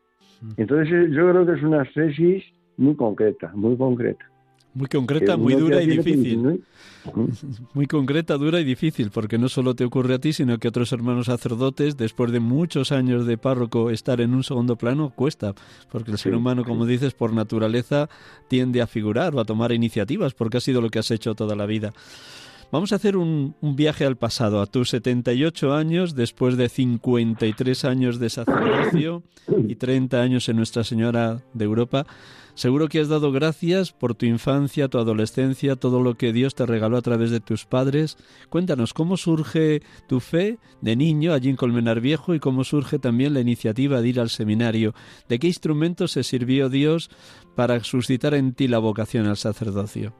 [0.57, 2.43] Entonces eh, yo creo que es una tesis
[2.77, 4.29] muy concreta, muy concreta.
[4.75, 6.65] Muy concreta, muy dura y difícil.
[7.75, 10.93] Muy concreta, dura y difícil, porque no solo te ocurre a ti, sino que otros
[10.93, 15.53] hermanos sacerdotes, después de muchos años de párroco, estar en un segundo plano cuesta,
[15.91, 18.09] porque el ser humano, como dices, por naturaleza
[18.49, 21.57] tiende a figurar o a tomar iniciativas, porque ha sido lo que has hecho toda
[21.57, 21.93] la vida.
[22.73, 28.19] Vamos a hacer un, viaje al pasado, a tus 78 años, después de 53 años
[28.19, 29.23] de sacerdocio
[29.69, 32.07] y 30 años en Nuestra Señora de Europa.
[32.55, 36.65] Seguro que has dado gracias por tu infancia, tu adolescencia, todo lo que Dios te
[36.65, 38.17] regaló a través de tus padres.
[38.49, 43.35] Cuéntanos cómo surge tu fe de niño allí en Colmenar Viejo y cómo surge también
[43.35, 44.95] la iniciativa de ir al seminario.
[45.29, 47.11] ¿De qué instrumento se sirvió Dios
[47.55, 50.15] para suscitar en ti la vocación al sacerdocio?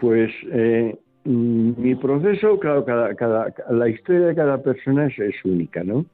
[0.00, 6.04] Pues eh, mi proceso, claro, cada, cada, la historia de cada persona es, única, ¿no?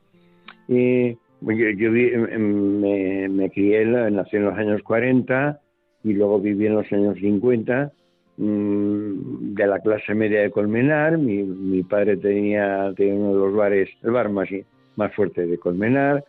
[0.69, 5.61] Eh, yo, me, me, crié, nací en los años 40
[6.05, 7.93] y luego viví en los años 50
[8.37, 11.17] mm, de la clase media de Colmenar.
[11.17, 14.49] Mi, mi padre tenía, tenía, uno de los bares, el bar más,
[14.97, 16.25] más fuerte de Colmenar.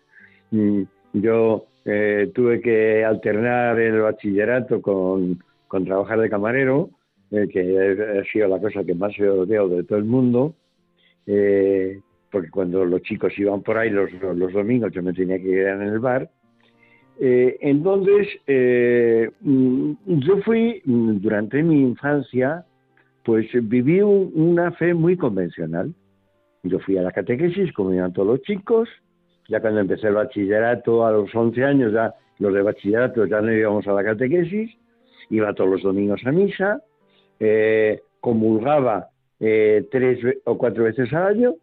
[0.51, 6.89] Mm, yo eh, tuve que alternar el bachillerato con, con trabajar de camarero,
[7.31, 10.55] eh, que ha sido la cosa que más he odiado de todo el mundo.
[11.25, 11.99] Eh,
[12.31, 15.81] porque cuando los chicos iban por ahí los, los, domingos yo me tenía que quedar
[15.81, 16.29] en el bar.
[17.19, 22.65] Eh, entonces, eh, mm, yo fui, mm, durante mi infancia,
[23.25, 25.93] pues viví una fe muy convencional.
[26.63, 28.89] Yo fui a la catequesis, como iban todos los chicos,
[29.49, 33.51] ya cuando empecé el bachillerato a los 11 años, ya los de bachillerato ya no
[33.51, 34.71] íbamos a la catequesis,
[35.29, 36.81] iba todos los domingos a misa,
[37.39, 39.09] eh, comulgaba
[39.39, 41.55] tres o cuatro veces al año,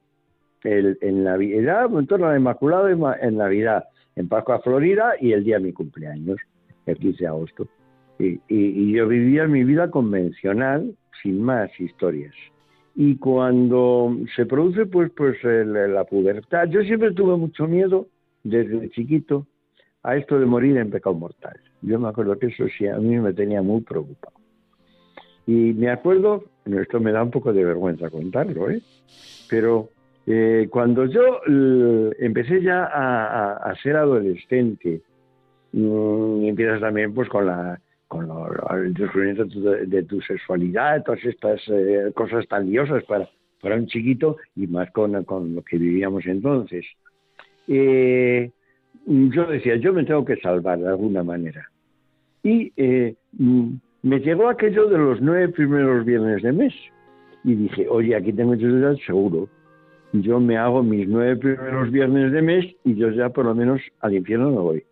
[0.65, 3.85] en Navidad, en torno a la Inmaculada en Navidad,
[4.17, 6.39] en Pascua Florida y el día de mi cumpleaños,
[6.87, 7.69] el 15 de agosto.
[8.19, 12.35] Y, yo vivía mi vida convencional, sin más historias.
[12.95, 18.07] Y cuando se produce pues, pues la pubertad, yo siempre tuve mucho miedo,
[18.43, 19.47] desde chiquito,
[20.03, 21.61] a esto de morir en pecado mortal.
[21.83, 24.37] Yo me acuerdo que eso sí, a mí me tenía muy preocupado.
[25.47, 28.83] Y me acuerdo, esto me da un poco de vergüenza contarlo, ¿eh?
[29.49, 29.89] pero
[30.27, 31.41] eh, cuando yo
[32.19, 35.01] empecé ya a, ser adolescente,
[35.73, 38.29] mm, y empiezas también pues con la con
[38.71, 43.29] el descubrimiento de, tu sexualidad, todas estas eh, cosas tan liosas para,
[43.61, 46.87] para un chiquito y más con, lo que vivíamos entonces.
[47.67, 48.49] Eh,
[49.07, 51.69] yo decía, yo me tengo que salvar de alguna manera.
[52.45, 52.73] Y
[53.33, 53.75] mm,
[54.07, 56.75] me llegó aquello de los nueve primeros viernes de mes.
[57.45, 59.49] Y dije, oye, aquí tengo yo seguro
[60.13, 63.81] yo me hago mis nueve primeros viernes de mes y yo ya por lo menos
[64.01, 64.85] al infierno no voy.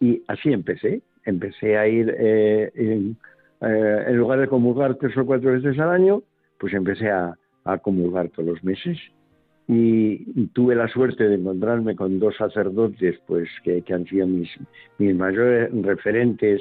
[0.00, 1.02] Y así empecé.
[1.24, 3.14] Empecé a ir, eh, eh,
[3.60, 6.22] en, lugar de comulgar tres o cuatro veces al año,
[6.58, 7.36] pues empecé a,
[7.82, 8.98] comulgar todos los meses.
[9.66, 14.50] Y, tuve la suerte de encontrarme con dos sacerdotes pues que, han sido mis,
[14.98, 16.60] mis mayores referentes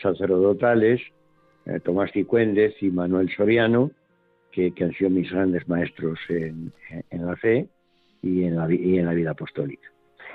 [0.00, 1.02] sacerdotales,
[1.68, 3.90] eh, Tomás Cicuéndez y Manuel Soriano,
[4.50, 6.72] que, han sido mis grandes maestros en,
[7.12, 7.68] la fe
[8.22, 9.88] y en la, vida apostólica.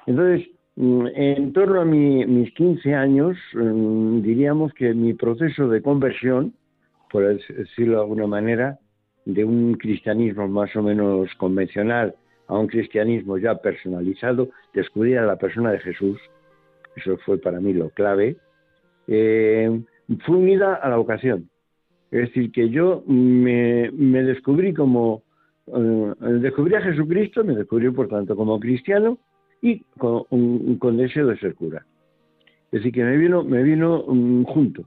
[0.06, 6.54] Entonces, mm, en torno a mis 15 años, mm, diríamos que mi proceso de conversión,
[7.12, 8.80] por decirlo de alguna manera,
[9.26, 12.16] de un cristianismo más o menos convencional
[12.48, 16.20] a un cristianismo ya personalizado, descubrir a la persona de Jesús,
[16.96, 18.38] eso fue para mí lo clave,
[19.08, 19.82] eh,
[20.26, 21.49] fue unida a la vocación.
[22.12, 25.24] Es decir, que yo me, descubrí como,
[25.68, 29.18] eh, descubrí a Jesucristo, me descubrí por tanto como cristiano
[29.62, 31.86] y con, deseo de ser cura.
[32.72, 34.84] Es decir, que me vino, me vino mm, junto.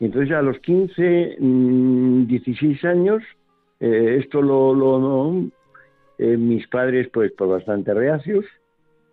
[0.00, 3.22] Y entonces a los 15, 16 mm, años,
[3.80, 5.48] eh, esto lo,
[6.18, 8.44] eh, mis padres pues, pues bastante reacios,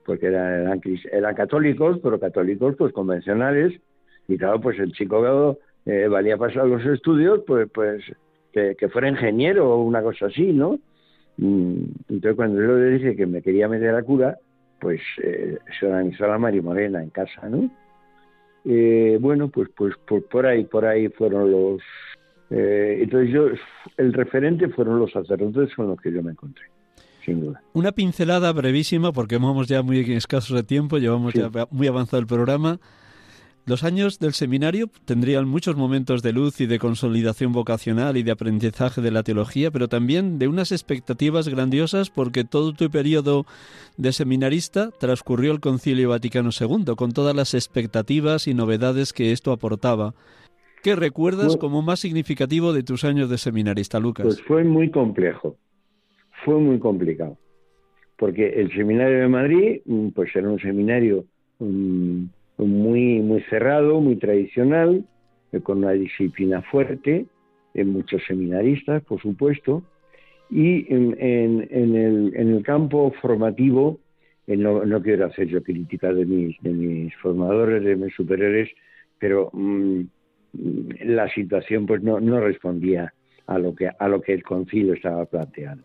[0.03, 0.81] porque eran,
[1.11, 3.79] eran, católicos, pero católicos pues convencionales,
[4.28, 8.03] y claro, pues el chico eh, valía pasar los estudios, pues, pues
[8.51, 10.80] que, fuera ingeniero o una cosa así, ¿no?
[11.38, 14.38] Mm, entonces cuando yo le dije que me quería meter a cura,
[14.80, 17.69] pues eh, se organizó la Morena en casa, ¿no?
[18.63, 21.82] Eh, bueno, pues, pues por, ahí, por ahí fueron los...
[22.49, 23.49] entonces yo,
[23.97, 26.63] el referente fueron los sacerdotes con los que yo me encontré.
[27.23, 27.61] Sin duda.
[27.73, 32.28] Una pincelada brevísima, porque vamos ya muy escasos de tiempo, llevamos ya muy avanzado el
[32.28, 32.80] programa.
[33.68, 38.30] Los años del seminario tendrían muchos momentos de luz y de consolidación vocacional y de
[38.30, 43.47] aprendizaje de la teología, pero también de unas expectativas grandiosas porque todo tu periodo
[43.97, 49.51] de seminarista transcurrió el Concilio Vaticano II, con todas las expectativas y novedades que esto
[49.51, 50.13] aportaba.
[50.84, 54.28] ¿Qué recuerdas pues como más significativo de tus años de seminarista, Lucas?
[54.28, 55.57] Pues fue muy complejo,
[56.43, 57.36] fue muy complicado,
[58.16, 61.26] porque el seminario de Madrid, mm, pues era un seminario...
[61.57, 62.26] Mm,
[62.57, 65.05] muy, muy cerrado, muy tradicional,
[65.51, 67.25] eh, con una disciplina fuerte,
[67.73, 69.83] en muchos seminaristas, por supuesto,
[70.49, 73.99] y en, en, el, en el, campo formativo,
[74.47, 78.69] eh, no, no, quiero hacer yo crítica de mis, de mis formadores, de mis superiores,
[79.19, 80.01] pero mm,
[81.05, 83.13] la situación pues no, no respondía
[83.47, 85.83] a lo, que, a lo que el concilio estaba planteando.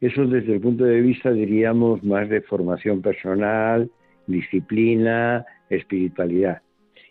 [0.00, 3.90] Eso desde el punto de vista, diríamos, más de formación personal,
[4.30, 6.62] disciplina, espiritualidad.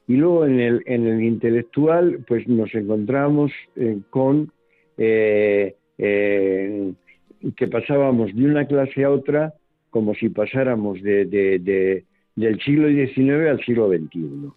[0.09, 4.51] Y luego en el, en el intelectual, pues nos encontramos eh, con
[4.97, 6.93] eh, eh,
[7.55, 9.53] que pasábamos de una clase a otra
[9.91, 11.25] como si pasáramos de,
[12.35, 14.49] del siglo XIX al siglo XXI.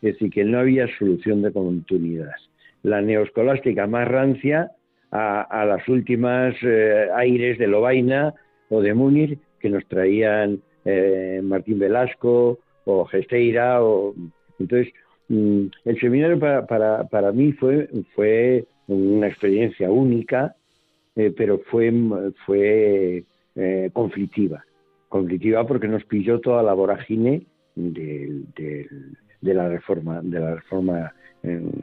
[0.00, 2.32] Es decir, que no había solución de continuidad.
[2.82, 4.70] La neoscolástica más rancia
[5.10, 6.54] a, las últimas
[7.14, 8.34] aires de Lobaina
[8.70, 13.82] o de Múnich que nos traían eh, Martín Velasco o Gesteira.
[13.82, 14.14] O...
[14.58, 14.92] Entonces,
[15.28, 20.56] mm, el seminario para, para, para mí fue, fue una experiencia única,
[21.16, 21.92] eh, pero fue,
[22.46, 23.24] fue
[23.92, 24.64] conflictiva.
[25.08, 28.42] Conflictiva porque nos pilló toda la vorágine de,
[29.40, 31.14] de la reforma, de la reforma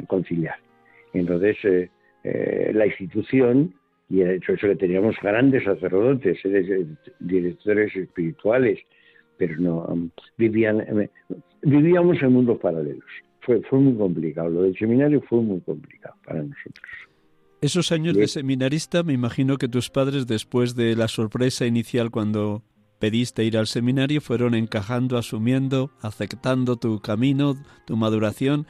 [0.08, 0.56] conciliar.
[1.14, 1.58] Entonces,
[2.24, 3.74] eh, la institución,
[4.10, 6.86] y de hecho eso que teníamos grandes sacerdotes, eh,
[7.20, 8.80] directores espirituales,
[9.38, 11.10] pero no, um, vivían, eh,
[11.62, 13.04] vivíamos en mundos paralelos.
[13.42, 16.86] Fue, fue muy complicado, lo del seminario fue muy complicado para nosotros.
[17.62, 22.62] Esos años de seminarista, me imagino que tus padres, después de la sorpresa inicial cuando
[23.00, 28.68] pediste ir al seminario, fueron encajando, asumiendo, aceptando tu camino, tu maduración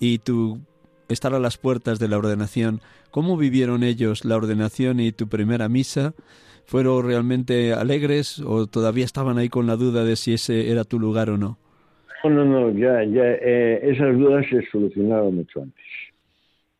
[0.00, 0.60] y tu
[1.08, 2.80] estar a las puertas de la ordenación.
[3.10, 6.14] ¿Cómo vivieron ellos la ordenación y tu primera misa?
[6.66, 10.98] ¿Fueron realmente alegres o todavía estaban ahí con la duda de si ese era tu
[10.98, 11.58] lugar o no?
[12.24, 15.84] No, no, no, ya, ya, eh, esas dudas se solucionaron mucho antes.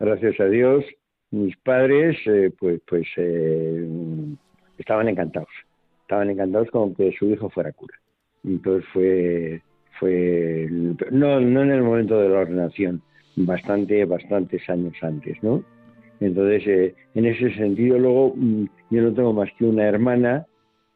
[0.01, 0.85] Gracias a Dios,
[1.31, 3.89] mis padres, eh, pues, pues eh,
[4.77, 5.49] estaban encantados.
[6.03, 7.97] Estaban encantados con que su hijo fuera cura.
[8.45, 9.63] Entonces fue,
[10.01, 13.03] fue, no, no en el momento de la ordenación,
[13.37, 15.63] bastante, bastantes años antes, ¿no?
[16.21, 20.47] Entonces, eh, en ese sentido, luego mm, yo no tengo más que una hermana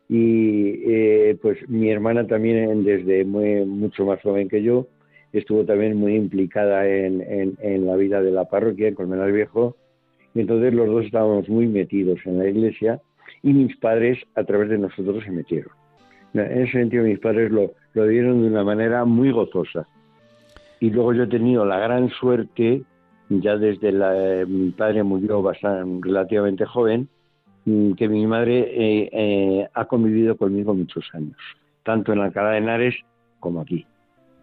[0.08, 4.88] y eh, pues mi hermana también desde muy, mucho más joven que yo
[5.32, 7.22] estuvo también muy implicada en,
[7.60, 9.76] en, la vida de la parroquia en Colmenar Viejo
[10.34, 13.00] y entonces los dos estábamos muy metidos en la iglesia
[13.44, 15.70] y mis padres a través de nosotros se metieron.
[16.34, 19.86] En ese sentido mis padres lo, lo vieron de una manera muy gozosa
[20.80, 22.82] y luego yo he tenido la gran suerte,
[23.28, 27.08] ya desde la, mi padre murió bastante, relativamente joven,
[27.66, 31.36] mm, que mi madre eh, eh, ha convivido conmigo muchos años,
[31.84, 32.96] tanto en Alcalá de Henares
[33.38, 33.86] como aquí.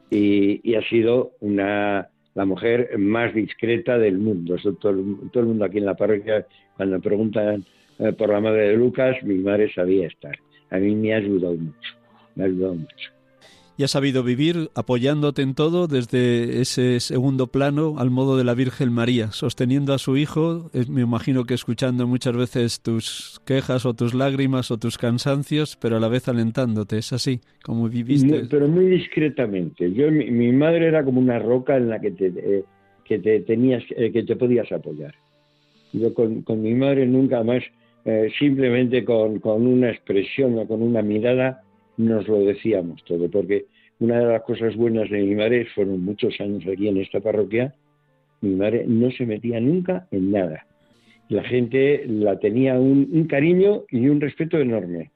[0.09, 4.55] Y, ha sido una, la mujer más discreta del mundo.
[4.79, 6.45] todo, el mundo aquí en la parroquia,
[6.77, 7.65] cuando preguntan
[7.99, 10.37] eh, por la madre de Lucas, mi madre sabía estar.
[10.69, 11.95] A mí me ha ayudado mucho,
[12.35, 13.16] me ha ayudado mucho
[13.77, 18.55] y has sabido vivir apoyándote en todo desde ese segundo plano al modo de la
[18.55, 23.85] Virgen María, sosteniendo a su hijo, eh, me imagino que escuchando muchas veces tus quejas
[23.85, 28.45] o tus lágrimas o tus cansancios, pero a la vez alentándote, ¿es así como viviste?
[28.49, 29.93] pero muy discretamente.
[29.93, 32.63] Yo mi, madre era como una roca en la que te, eh,
[33.05, 35.13] que te tenías eh, que te podías apoyar.
[35.93, 37.63] Yo con, mi madre nunca más
[38.39, 41.63] simplemente con, con una expresión o con una mirada
[41.97, 43.65] nos lo decíamos todo, porque
[43.99, 47.73] una de las cosas buenas de mi madre fueron muchos años aquí en esta parroquia,
[48.41, 50.65] mi madre no se metía nunca en nada.
[51.29, 55.11] La gente la tenía un, cariño y un respeto enorme.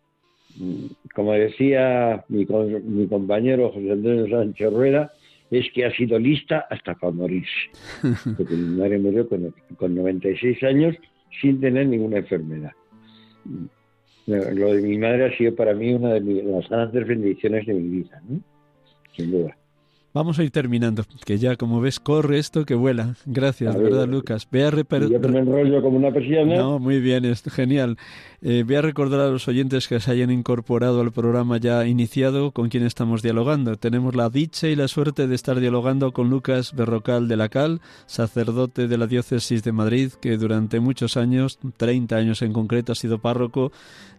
[1.16, 2.46] Como decía mi,
[2.84, 5.12] mi compañero José Antonio Sánchez Rueda,
[5.52, 7.50] es que ha sido lista hasta para morirse.
[8.38, 10.96] Porque mi madre murió con, con 96 años
[11.42, 12.72] sin tener ninguna enfermedad.
[14.28, 18.02] Lo de mi madre ha sido para mí una de las grandes bendiciones de mi
[18.02, 18.40] vida, ¿no?
[19.16, 19.58] sin duda.
[20.14, 23.16] Vamos a ir terminando, que ya como ves corre esto que vuela.
[23.26, 24.46] Gracias, ¿verdad, Lucas?
[24.52, 26.58] Ve a Yo me enrollo como una persiana.
[26.58, 27.98] No, muy bien, es genial.
[28.42, 32.52] Eh, voy a recordar a los oyentes que se hayan incorporado al programa ya iniciado
[32.52, 33.78] con quien estamos dialogando.
[33.78, 37.80] Tenemos la dicha y la suerte de estar dialogando con Lucas Berrocal de la Cal,
[38.06, 42.96] sacerdote de la diócesis de Madrid, que durante muchos años, 30 años en concreto, ha
[42.96, 43.72] sido párroco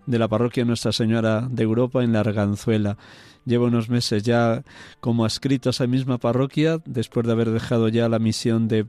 [0.06, 2.96] de la parroquia Nuestra Señora de Europa en la Arganzuela.
[3.44, 4.62] Lleva unos meses ya
[5.00, 8.86] como adscrito a esa misma parroquia, después de haber dejado ya la misión de,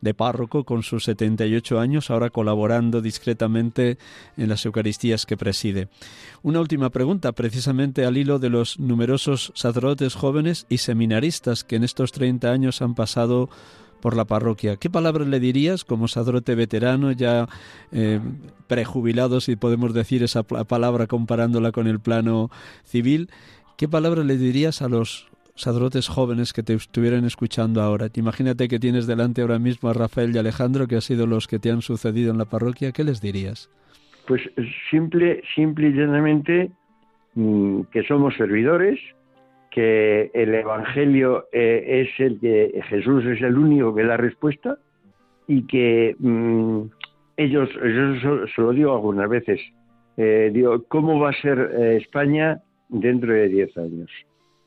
[0.00, 3.98] de párroco con sus 78 años, ahora colaborando discretamente
[4.36, 5.88] en las Eucaristías que preside.
[6.42, 11.84] Una última pregunta, precisamente al hilo de los numerosos sacerdotes jóvenes y seminaristas que en
[11.84, 13.48] estos 30 años han pasado
[14.00, 14.76] por la parroquia.
[14.76, 17.48] ¿Qué palabras le dirías como sacerdote veterano, ya
[17.92, 18.20] eh,
[18.68, 22.50] prejubilado, si podemos decir esa palabra comparándola con el plano
[22.84, 23.30] civil?
[23.76, 28.06] ¿Qué palabras le dirías a los sacerdotes jóvenes que te estuvieran escuchando ahora?
[28.14, 31.58] Imagínate que tienes delante ahora mismo a Rafael y Alejandro, que han sido los que
[31.58, 32.92] te han sucedido en la parroquia.
[32.92, 33.70] ¿Qué les dirías?
[34.26, 34.40] Pues
[34.90, 36.70] simple, simple y llanamente
[37.34, 38.98] mm, que somos servidores,
[39.70, 44.78] que el Evangelio eh, es el que Jesús es el único que da respuesta
[45.46, 46.80] y que mm,
[47.36, 49.60] ellos, yo se lo digo algunas veces,
[50.16, 54.10] eh, digo, ¿cómo va a ser eh, España dentro de 10 años?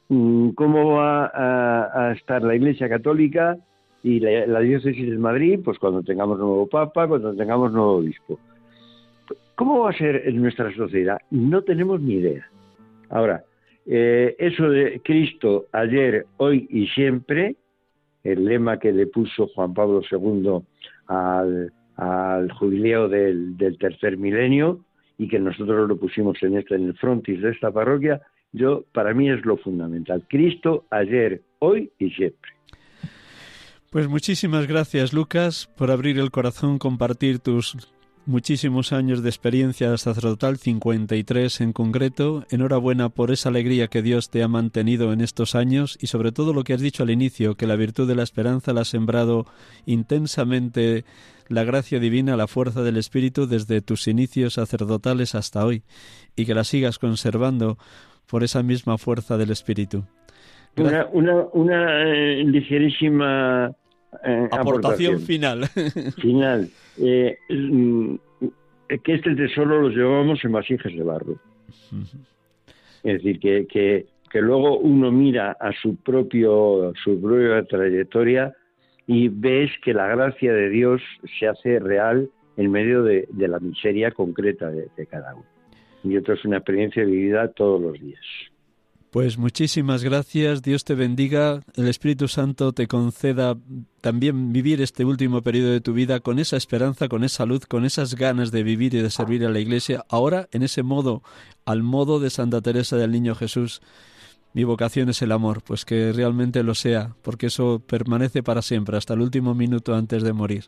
[0.09, 3.57] mm, cómo va a, estar la Iglesia Católica
[4.03, 8.39] y la, diócesis de Madrid, pues cuando tengamos nuevo Papa, cuando tengamos nuevo obispo.
[9.55, 11.20] ¿Cómo va a ser en nuestra sociedad?
[11.32, 12.49] No tenemos ni idea.
[13.09, 13.43] Ahora,
[13.86, 17.55] eh, eso de Cristo ayer, hoy y siempre,
[18.24, 20.61] el lema que le puso Juan Pablo II
[21.07, 24.80] al, jubileo del, tercer milenio
[25.20, 28.22] y que nosotros lo pusimos en, este, en el frontis de esta parroquia,
[28.53, 30.24] yo para mí es lo fundamental.
[30.28, 32.51] Cristo ayer, hoy y siempre.
[33.91, 37.76] Pues muchísimas gracias, Lucas, por abrir el corazón, compartir tus
[38.30, 42.46] muchísimos años de experiencia sacerdotal, 53 en concreto.
[42.52, 46.54] Enhorabuena por esa alegría que Dios te ha mantenido en estos años y sobre todo
[46.54, 49.48] lo que has dicho al inicio, que la virtud de la esperanza la ha sembrado
[49.88, 51.04] intensamente
[51.48, 55.82] la gracia divina, la fuerza del Espíritu desde tus inicios sacerdotales hasta hoy
[56.36, 57.78] y que la sigas conservando
[58.30, 60.06] por esa misma fuerza del Espíritu.
[60.78, 63.76] Una, una, una eh, ligerísima
[64.24, 65.68] eh, aportación, final.
[66.22, 66.70] final.
[66.97, 68.16] Eh, mm,
[69.03, 71.39] que este tesoro lo llevamos en vasijas de barro.
[73.03, 78.53] Es decir, que, que, que, luego uno mira a su propio su propia trayectoria
[79.05, 81.01] y ves que la gracia de Dios
[81.39, 85.45] se hace real en medio de, la miseria concreta de, de cada uno.
[86.03, 88.20] Y esto es una experiencia vivida todos los días.
[89.12, 93.57] Pues muchísimas gracias, Dios te bendiga, el Espíritu Santo te conceda
[94.01, 97.86] también vivir este último periodo de tu vida con esa esperanza, con esa luz, con
[97.86, 101.24] esas ganas de vivir y de servir a la Iglesia, ahora en ese modo,
[101.66, 103.82] al modo de Santa Teresa del Niño Jesús.
[104.53, 108.95] Mi vocación es el amor, pues que realmente lo sea, porque eso permanece para siempre,
[108.95, 110.66] hasta el último minuto antes de morir.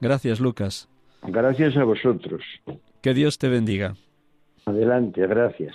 [0.00, 0.88] Gracias, Lucas.
[1.22, 2.42] Gracias a vosotros.
[3.00, 3.94] Que Dios te bendiga.
[4.66, 5.74] Adelante, gracias.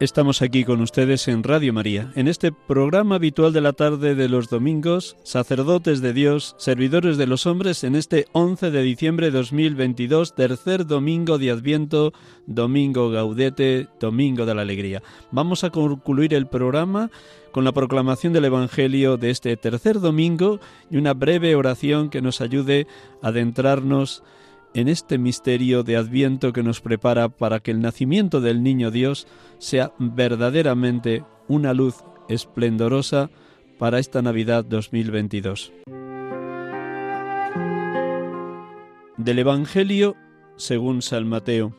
[0.00, 4.30] Estamos aquí con ustedes en Radio María, en este programa habitual de la tarde de
[4.30, 9.32] los domingos, sacerdotes de Dios, servidores de los hombres, en este 11 de diciembre de
[9.32, 12.14] 2022, tercer domingo de Adviento,
[12.46, 15.02] domingo gaudete, domingo de la alegría.
[15.32, 17.10] Vamos a concluir el programa
[17.52, 22.40] con la proclamación del Evangelio de este tercer domingo y una breve oración que nos
[22.40, 22.86] ayude
[23.20, 24.39] a adentrarnos en
[24.74, 29.26] este misterio de Adviento que nos prepara para que el nacimiento del Niño Dios
[29.58, 33.30] sea verdaderamente una luz esplendorosa
[33.78, 35.72] para esta Navidad 2022.
[39.16, 40.16] Del Evangelio
[40.56, 41.74] según San Mateo.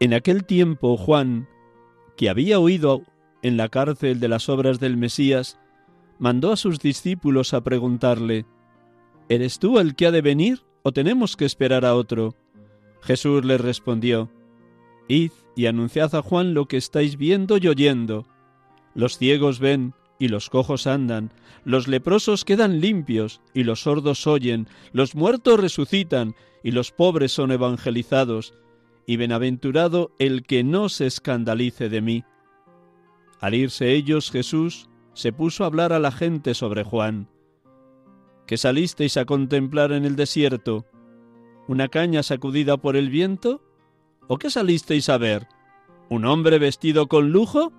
[0.00, 1.48] En aquel tiempo Juan,
[2.16, 3.02] que había oído
[3.42, 5.58] en la cárcel de las obras del Mesías,
[6.18, 8.46] mandó a sus discípulos a preguntarle,
[9.28, 12.36] ¿Eres tú el que ha de venir ¿O tenemos que esperar a otro?
[13.02, 14.30] Jesús les respondió,
[15.08, 18.24] Id y anunciad a Juan lo que estáis viendo y oyendo.
[18.94, 21.32] Los ciegos ven y los cojos andan,
[21.64, 27.50] los leprosos quedan limpios y los sordos oyen, los muertos resucitan y los pobres son
[27.50, 28.54] evangelizados,
[29.08, 32.24] y bienaventurado el que no se escandalice de mí.
[33.40, 37.28] Al irse ellos Jesús se puso a hablar a la gente sobre Juan
[38.46, 40.86] que salisteis a contemplar en el desierto?
[41.68, 43.62] ¿Una caña sacudida por el viento?
[44.28, 45.48] ¿O qué salisteis a ver?
[46.08, 47.72] ¿Un hombre vestido con lujo?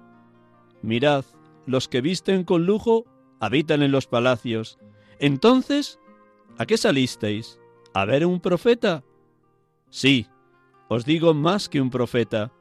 [0.82, 1.26] Mirad,
[1.65, 3.05] los que visten con lujo
[3.39, 4.78] habitan en los palacios.
[5.20, 5.99] Entonces,
[6.57, 7.59] ¿a qué salisteis?
[7.93, 9.03] ¿A ver un profeta?
[9.89, 10.28] Sí,
[10.89, 12.51] os digo más que un profeta.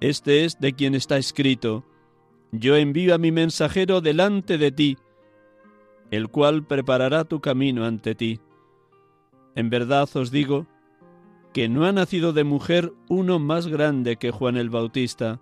[0.00, 1.84] Este es de quien está escrito,
[2.50, 4.98] Yo envío a mi mensajero delante de ti,
[6.12, 8.38] el cual preparará tu camino ante ti.
[9.56, 10.66] En verdad os digo
[11.54, 15.40] que no ha nacido de mujer uno más grande que Juan el Bautista,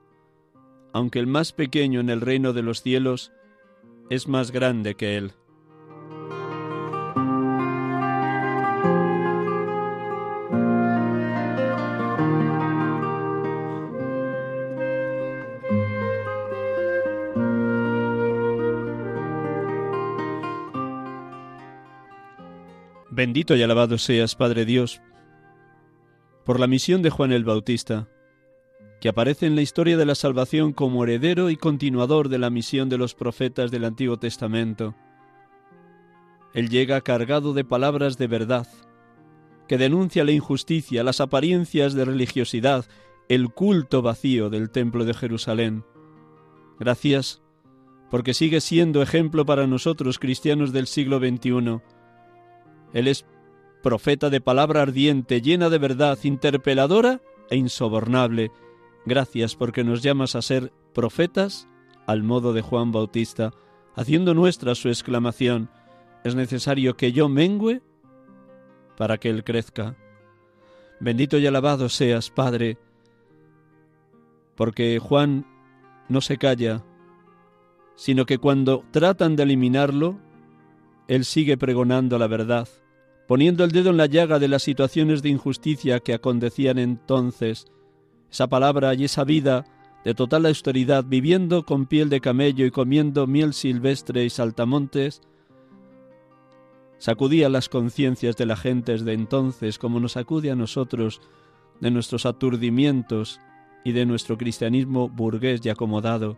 [0.93, 3.33] aunque el más pequeño en el reino de los cielos
[4.11, 5.33] es más grande que él.
[23.21, 25.03] Bendito y alabado seas, Padre Dios,
[26.47, 28.09] por la misión de Juan el Bautista,
[28.99, 32.89] que aparece en la historia de la salvación como heredero y continuador de la misión
[32.89, 34.95] de los profetas del Antiguo Testamento.
[36.55, 38.67] Él llega cargado de palabras de verdad,
[39.69, 42.87] que denuncia la injusticia, las apariencias de religiosidad,
[43.29, 45.85] el culto vacío del Templo de Jerusalén.
[46.79, 47.43] Gracias,
[48.11, 51.83] porque sigue siendo ejemplo para nosotros cristianos del siglo XXI,
[52.93, 53.25] él es
[53.83, 58.51] profeta de palabra ardiente, llena de verdad, interpeladora e insobornable.
[59.07, 61.69] Gracias porque nos llamas a ser profetas
[62.07, 63.53] al modo de Juan Bautista,
[63.95, 65.71] haciendo nuestra su exclamación,
[66.25, 67.83] es necesario que yo mengüe
[68.97, 69.97] para que Él crezca.
[71.01, 72.77] Bendito y alabado seas, Padre,
[74.55, 75.47] porque Juan
[76.09, 76.85] no se calla,
[77.95, 80.19] sino que cuando tratan de eliminarlo,
[81.11, 82.69] Él sigue pregonando la verdad,
[83.27, 87.67] poniendo el dedo en la llaga de las situaciones de injusticia que acontecían entonces,
[88.31, 89.65] esa palabra y esa vida
[90.05, 95.21] de total austeridad, viviendo con piel de camello y comiendo miel silvestre y saltamontes,
[96.99, 101.21] sacudía las conciencias de las gentes de entonces como nos sacude a nosotros
[101.81, 103.41] de nuestros aturdimientos
[103.85, 106.37] y de nuestro cristianismo burgués y acomodado.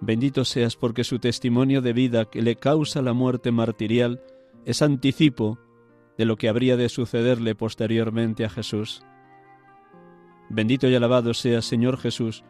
[0.00, 4.20] Bendito seas porque su testimonio de vida que le causa la muerte martirial
[4.64, 5.58] es anticipo
[6.18, 9.02] de lo que habría de sucederle posteriormente a Jesús.
[10.48, 12.44] Bendito y alabado sea Señor Jesús,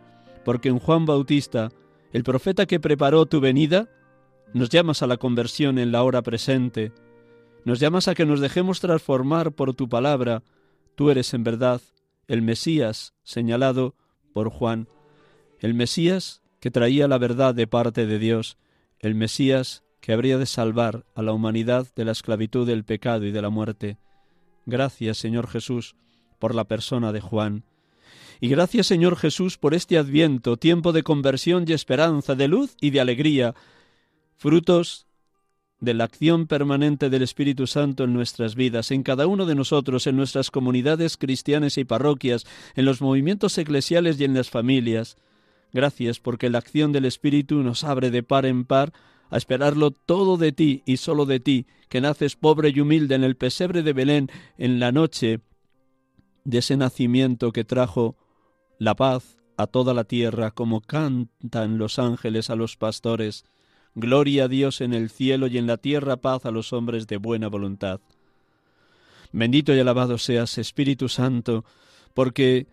[0.45, 1.71] porque en Juan Bautista,
[2.13, 3.89] el profeta que preparó tu venida,
[4.53, 6.93] nos llamas a la conversión en la hora presente,
[7.65, 10.43] nos llamas a que nos dejemos transformar por tu palabra,
[10.95, 11.81] tú eres en verdad
[12.29, 13.95] el Mesías señalado
[14.33, 14.89] por Juan,
[15.61, 18.57] el Mesías que traía la verdad de parte de Dios,
[18.99, 23.33] el Mesías que habría de salvar a la humanidad de la esclavitud del pecado y
[23.33, 23.99] de la muerte.
[24.65, 25.97] Gracias, Señor Jesús,
[26.39, 27.65] por la persona de Juan.
[28.41, 32.91] Y gracias, Señor Jesús, por este adviento, tiempo de conversión y esperanza, de luz y
[32.91, 33.55] de alegría,
[34.37, 35.07] frutos
[35.81, 40.07] de la acción permanente del Espíritu Santo en nuestras vidas, en cada uno de nosotros,
[40.07, 42.45] en nuestras comunidades cristianas y parroquias,
[42.75, 45.17] en los movimientos eclesiales y en las familias.
[45.77, 48.95] Gracias porque la acción del Espíritu nos abre de par en par
[49.29, 53.23] a esperarlo todo de ti y solo de ti, que naces pobre y humilde en
[53.23, 55.41] el pesebre de Belén en la noche
[56.45, 58.17] de ese nacimiento que trajo
[58.79, 63.45] la paz a toda la tierra, como cantan los ángeles a los pastores.
[63.95, 67.19] Gloria a Dios en el cielo y en la tierra paz a los hombres de
[67.19, 68.01] buena voluntad.
[69.31, 71.67] Bendito y alabado seas, Espíritu Santo,
[72.15, 72.67] porque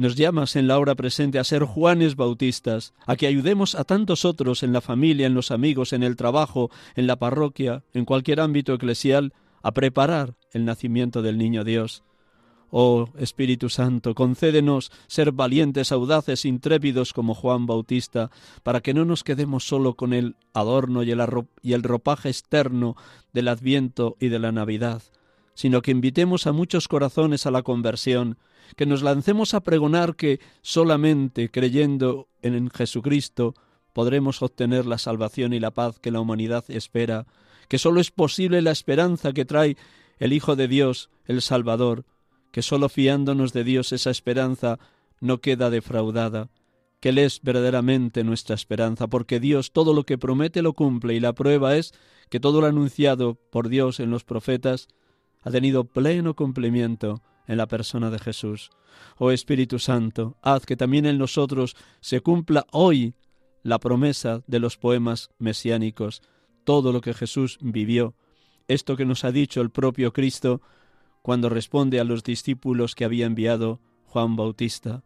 [0.00, 4.24] nos llamas en la hora presente a ser Juanes Bautistas, a que ayudemos a tantos
[4.24, 8.40] otros en la familia, en los amigos, en el trabajo, en la parroquia, en cualquier
[8.40, 12.02] ámbito eclesial, a preparar el nacimiento del Niño Dios.
[12.70, 18.30] Oh Espíritu Santo, concédenos ser valientes, audaces, intrépidos como Juan Bautista,
[18.62, 21.22] para que no nos quedemos solo con el adorno y el,
[21.62, 22.96] y el ropaje externo
[23.34, 25.02] del Adviento y de la Navidad,
[25.52, 28.38] sino que invitemos a muchos corazones a la conversión,
[28.76, 33.54] que nos lancemos a pregonar que solamente creyendo en Jesucristo
[33.92, 37.26] podremos obtener la salvación y la paz que la humanidad espera,
[37.68, 39.76] que sólo es posible la esperanza que trae
[40.18, 42.04] el Hijo de Dios, el Salvador,
[42.52, 44.78] que sólo fiándonos de Dios esa esperanza
[45.20, 46.50] no queda defraudada,
[47.00, 51.20] que Él es verdaderamente nuestra esperanza, porque Dios todo lo que promete lo cumple y
[51.20, 51.92] la prueba es
[52.28, 54.88] que todo lo anunciado por Dios en los profetas
[55.42, 58.70] ha tenido pleno cumplimiento en la persona de Jesús.
[59.18, 63.14] Oh Espíritu Santo, haz que también en nosotros se cumpla hoy
[63.62, 66.22] la promesa de los poemas mesiánicos,
[66.64, 68.14] todo lo que Jesús vivió,
[68.68, 70.60] esto que nos ha dicho el propio Cristo
[71.22, 75.02] cuando responde a los discípulos que había enviado Juan Bautista.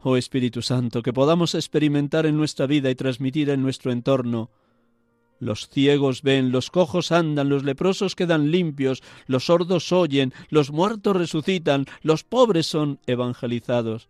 [0.00, 4.50] Oh Espíritu Santo, que podamos experimentar en nuestra vida y transmitir en nuestro entorno
[5.42, 11.16] los ciegos ven, los cojos andan, los leprosos quedan limpios, los sordos oyen, los muertos
[11.16, 14.08] resucitan, los pobres son evangelizados.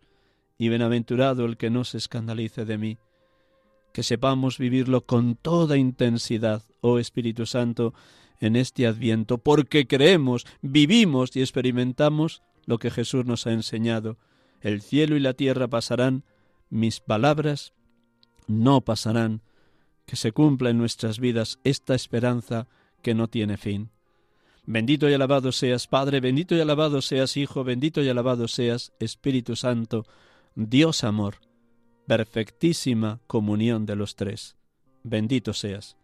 [0.59, 2.97] y bienaventurado el que no se escandalice de mí.
[3.93, 7.95] Que sepamos vivirlo con toda intensidad, oh Espíritu Santo,
[8.39, 14.17] en este adviento, porque creemos, vivimos y experimentamos lo que Jesús nos ha enseñado.
[14.61, 16.23] El cielo y la tierra pasarán,
[16.69, 17.73] mis palabras
[18.45, 19.41] no pasarán.
[20.05, 22.67] Que se cumpla en nuestras vidas esta esperanza
[23.01, 23.89] que no tiene fin.
[24.65, 29.55] Bendito y alabado seas, Padre, bendito y alabado seas, Hijo, bendito y alabado seas, Espíritu
[29.55, 30.05] Santo,
[30.55, 31.35] Dios amor,
[32.07, 34.55] perfectísima comunión de los tres.
[35.03, 35.97] Bendito seas.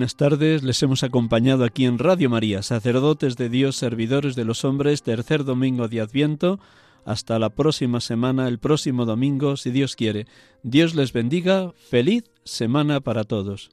[0.00, 4.64] Buenas tardes, les hemos acompañado aquí en Radio María, sacerdotes de Dios, servidores de los
[4.64, 6.58] hombres, tercer domingo de Adviento.
[7.04, 10.26] Hasta la próxima semana, el próximo domingo, si Dios quiere.
[10.62, 13.72] Dios les bendiga, feliz semana para todos.